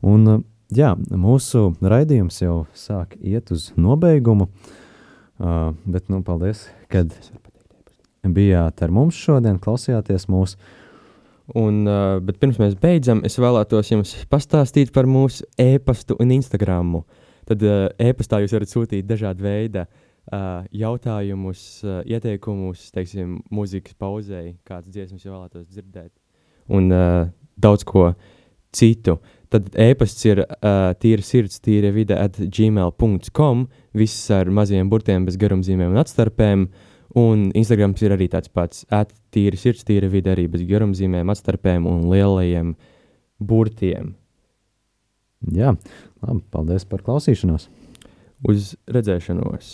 Un, 0.06 0.28
uh, 0.28 0.42
jā, 0.76 0.94
mūsu 1.12 1.70
raidījums 1.82 2.42
jau 2.44 2.64
sāk 2.78 3.18
iet 3.20 3.52
uz 3.56 3.70
nobeigumu. 3.80 4.50
Uh, 5.40 5.72
bet, 5.88 6.10
nu, 6.12 6.20
paldies, 6.26 6.66
kad 6.92 7.14
bijāt 8.28 8.84
ar 8.84 8.92
mums 8.92 9.16
šodien, 9.16 9.60
klausījāties 9.64 10.28
mūsu. 10.32 10.60
Un, 11.58 11.82
uh, 11.88 12.20
bet 12.22 12.38
pirms 12.42 12.60
mēs 12.62 12.76
beidzam, 12.78 13.24
es 13.26 13.40
vēlētos 13.42 13.90
jums 13.90 14.14
pastāstīt 14.30 14.92
par 14.94 15.08
mūsu 15.10 15.48
e-pastu 15.58 16.18
un 16.22 16.36
Instagram. 16.36 17.00
Tad 17.50 17.64
uh, 17.66 17.88
e-pastā 17.98 18.44
jūs 18.44 18.54
varat 18.54 18.70
sūtīt 18.70 19.08
dažādu 19.10 19.48
veidu 19.48 19.86
uh, 19.86 20.68
jautājumus, 20.76 21.64
uh, 21.88 22.02
ieteikumus, 22.06 22.90
teiksim, 22.94 23.40
mūzikas 23.50 23.98
pauzei, 23.98 24.54
kādas 24.68 24.94
dziesmas 24.94 25.26
jūs 25.26 25.34
vēlētos 25.34 25.66
dzirdēt, 25.72 26.12
un 26.70 26.94
uh, 26.94 27.32
daudz 27.58 27.88
ko 27.88 28.12
citu. 28.76 29.18
Tad 29.50 29.72
e-pasts 29.82 30.28
ir 30.30 30.44
uh, 30.44 30.92
tīra 31.02 31.26
sirds, 31.26 31.58
tīra 31.66 31.90
vide 31.94 32.18
at 32.22 32.38
gmail.com, 32.38 33.64
viss 33.98 34.30
ar 34.34 34.52
maziem 34.54 34.92
burtiem, 34.92 35.26
bez 35.26 35.40
garumzīmēm 35.42 35.96
un 35.96 36.02
atstarpēm. 36.04 36.68
Un 37.18 37.48
Instagrams 37.58 38.04
ir 38.06 38.14
arī 38.14 38.28
tāds 38.30 38.52
pats, 38.54 38.84
at 38.94 39.16
tīra 39.34 39.58
sirds, 39.58 39.82
tīra 39.88 40.12
vide 40.14 40.30
arī 40.36 40.46
bez 40.54 40.62
garumzīmēm, 40.70 41.34
atstarpēm 41.34 41.90
un 41.90 42.06
lielajiem 42.12 42.76
burtiem. 43.42 44.14
Jā, 45.56 45.74
labi, 46.22 46.44
paldies 46.54 46.86
par 46.86 47.02
klausīšanos. 47.08 47.70
Uz 48.46 48.76
redzēšanos! 48.92 49.74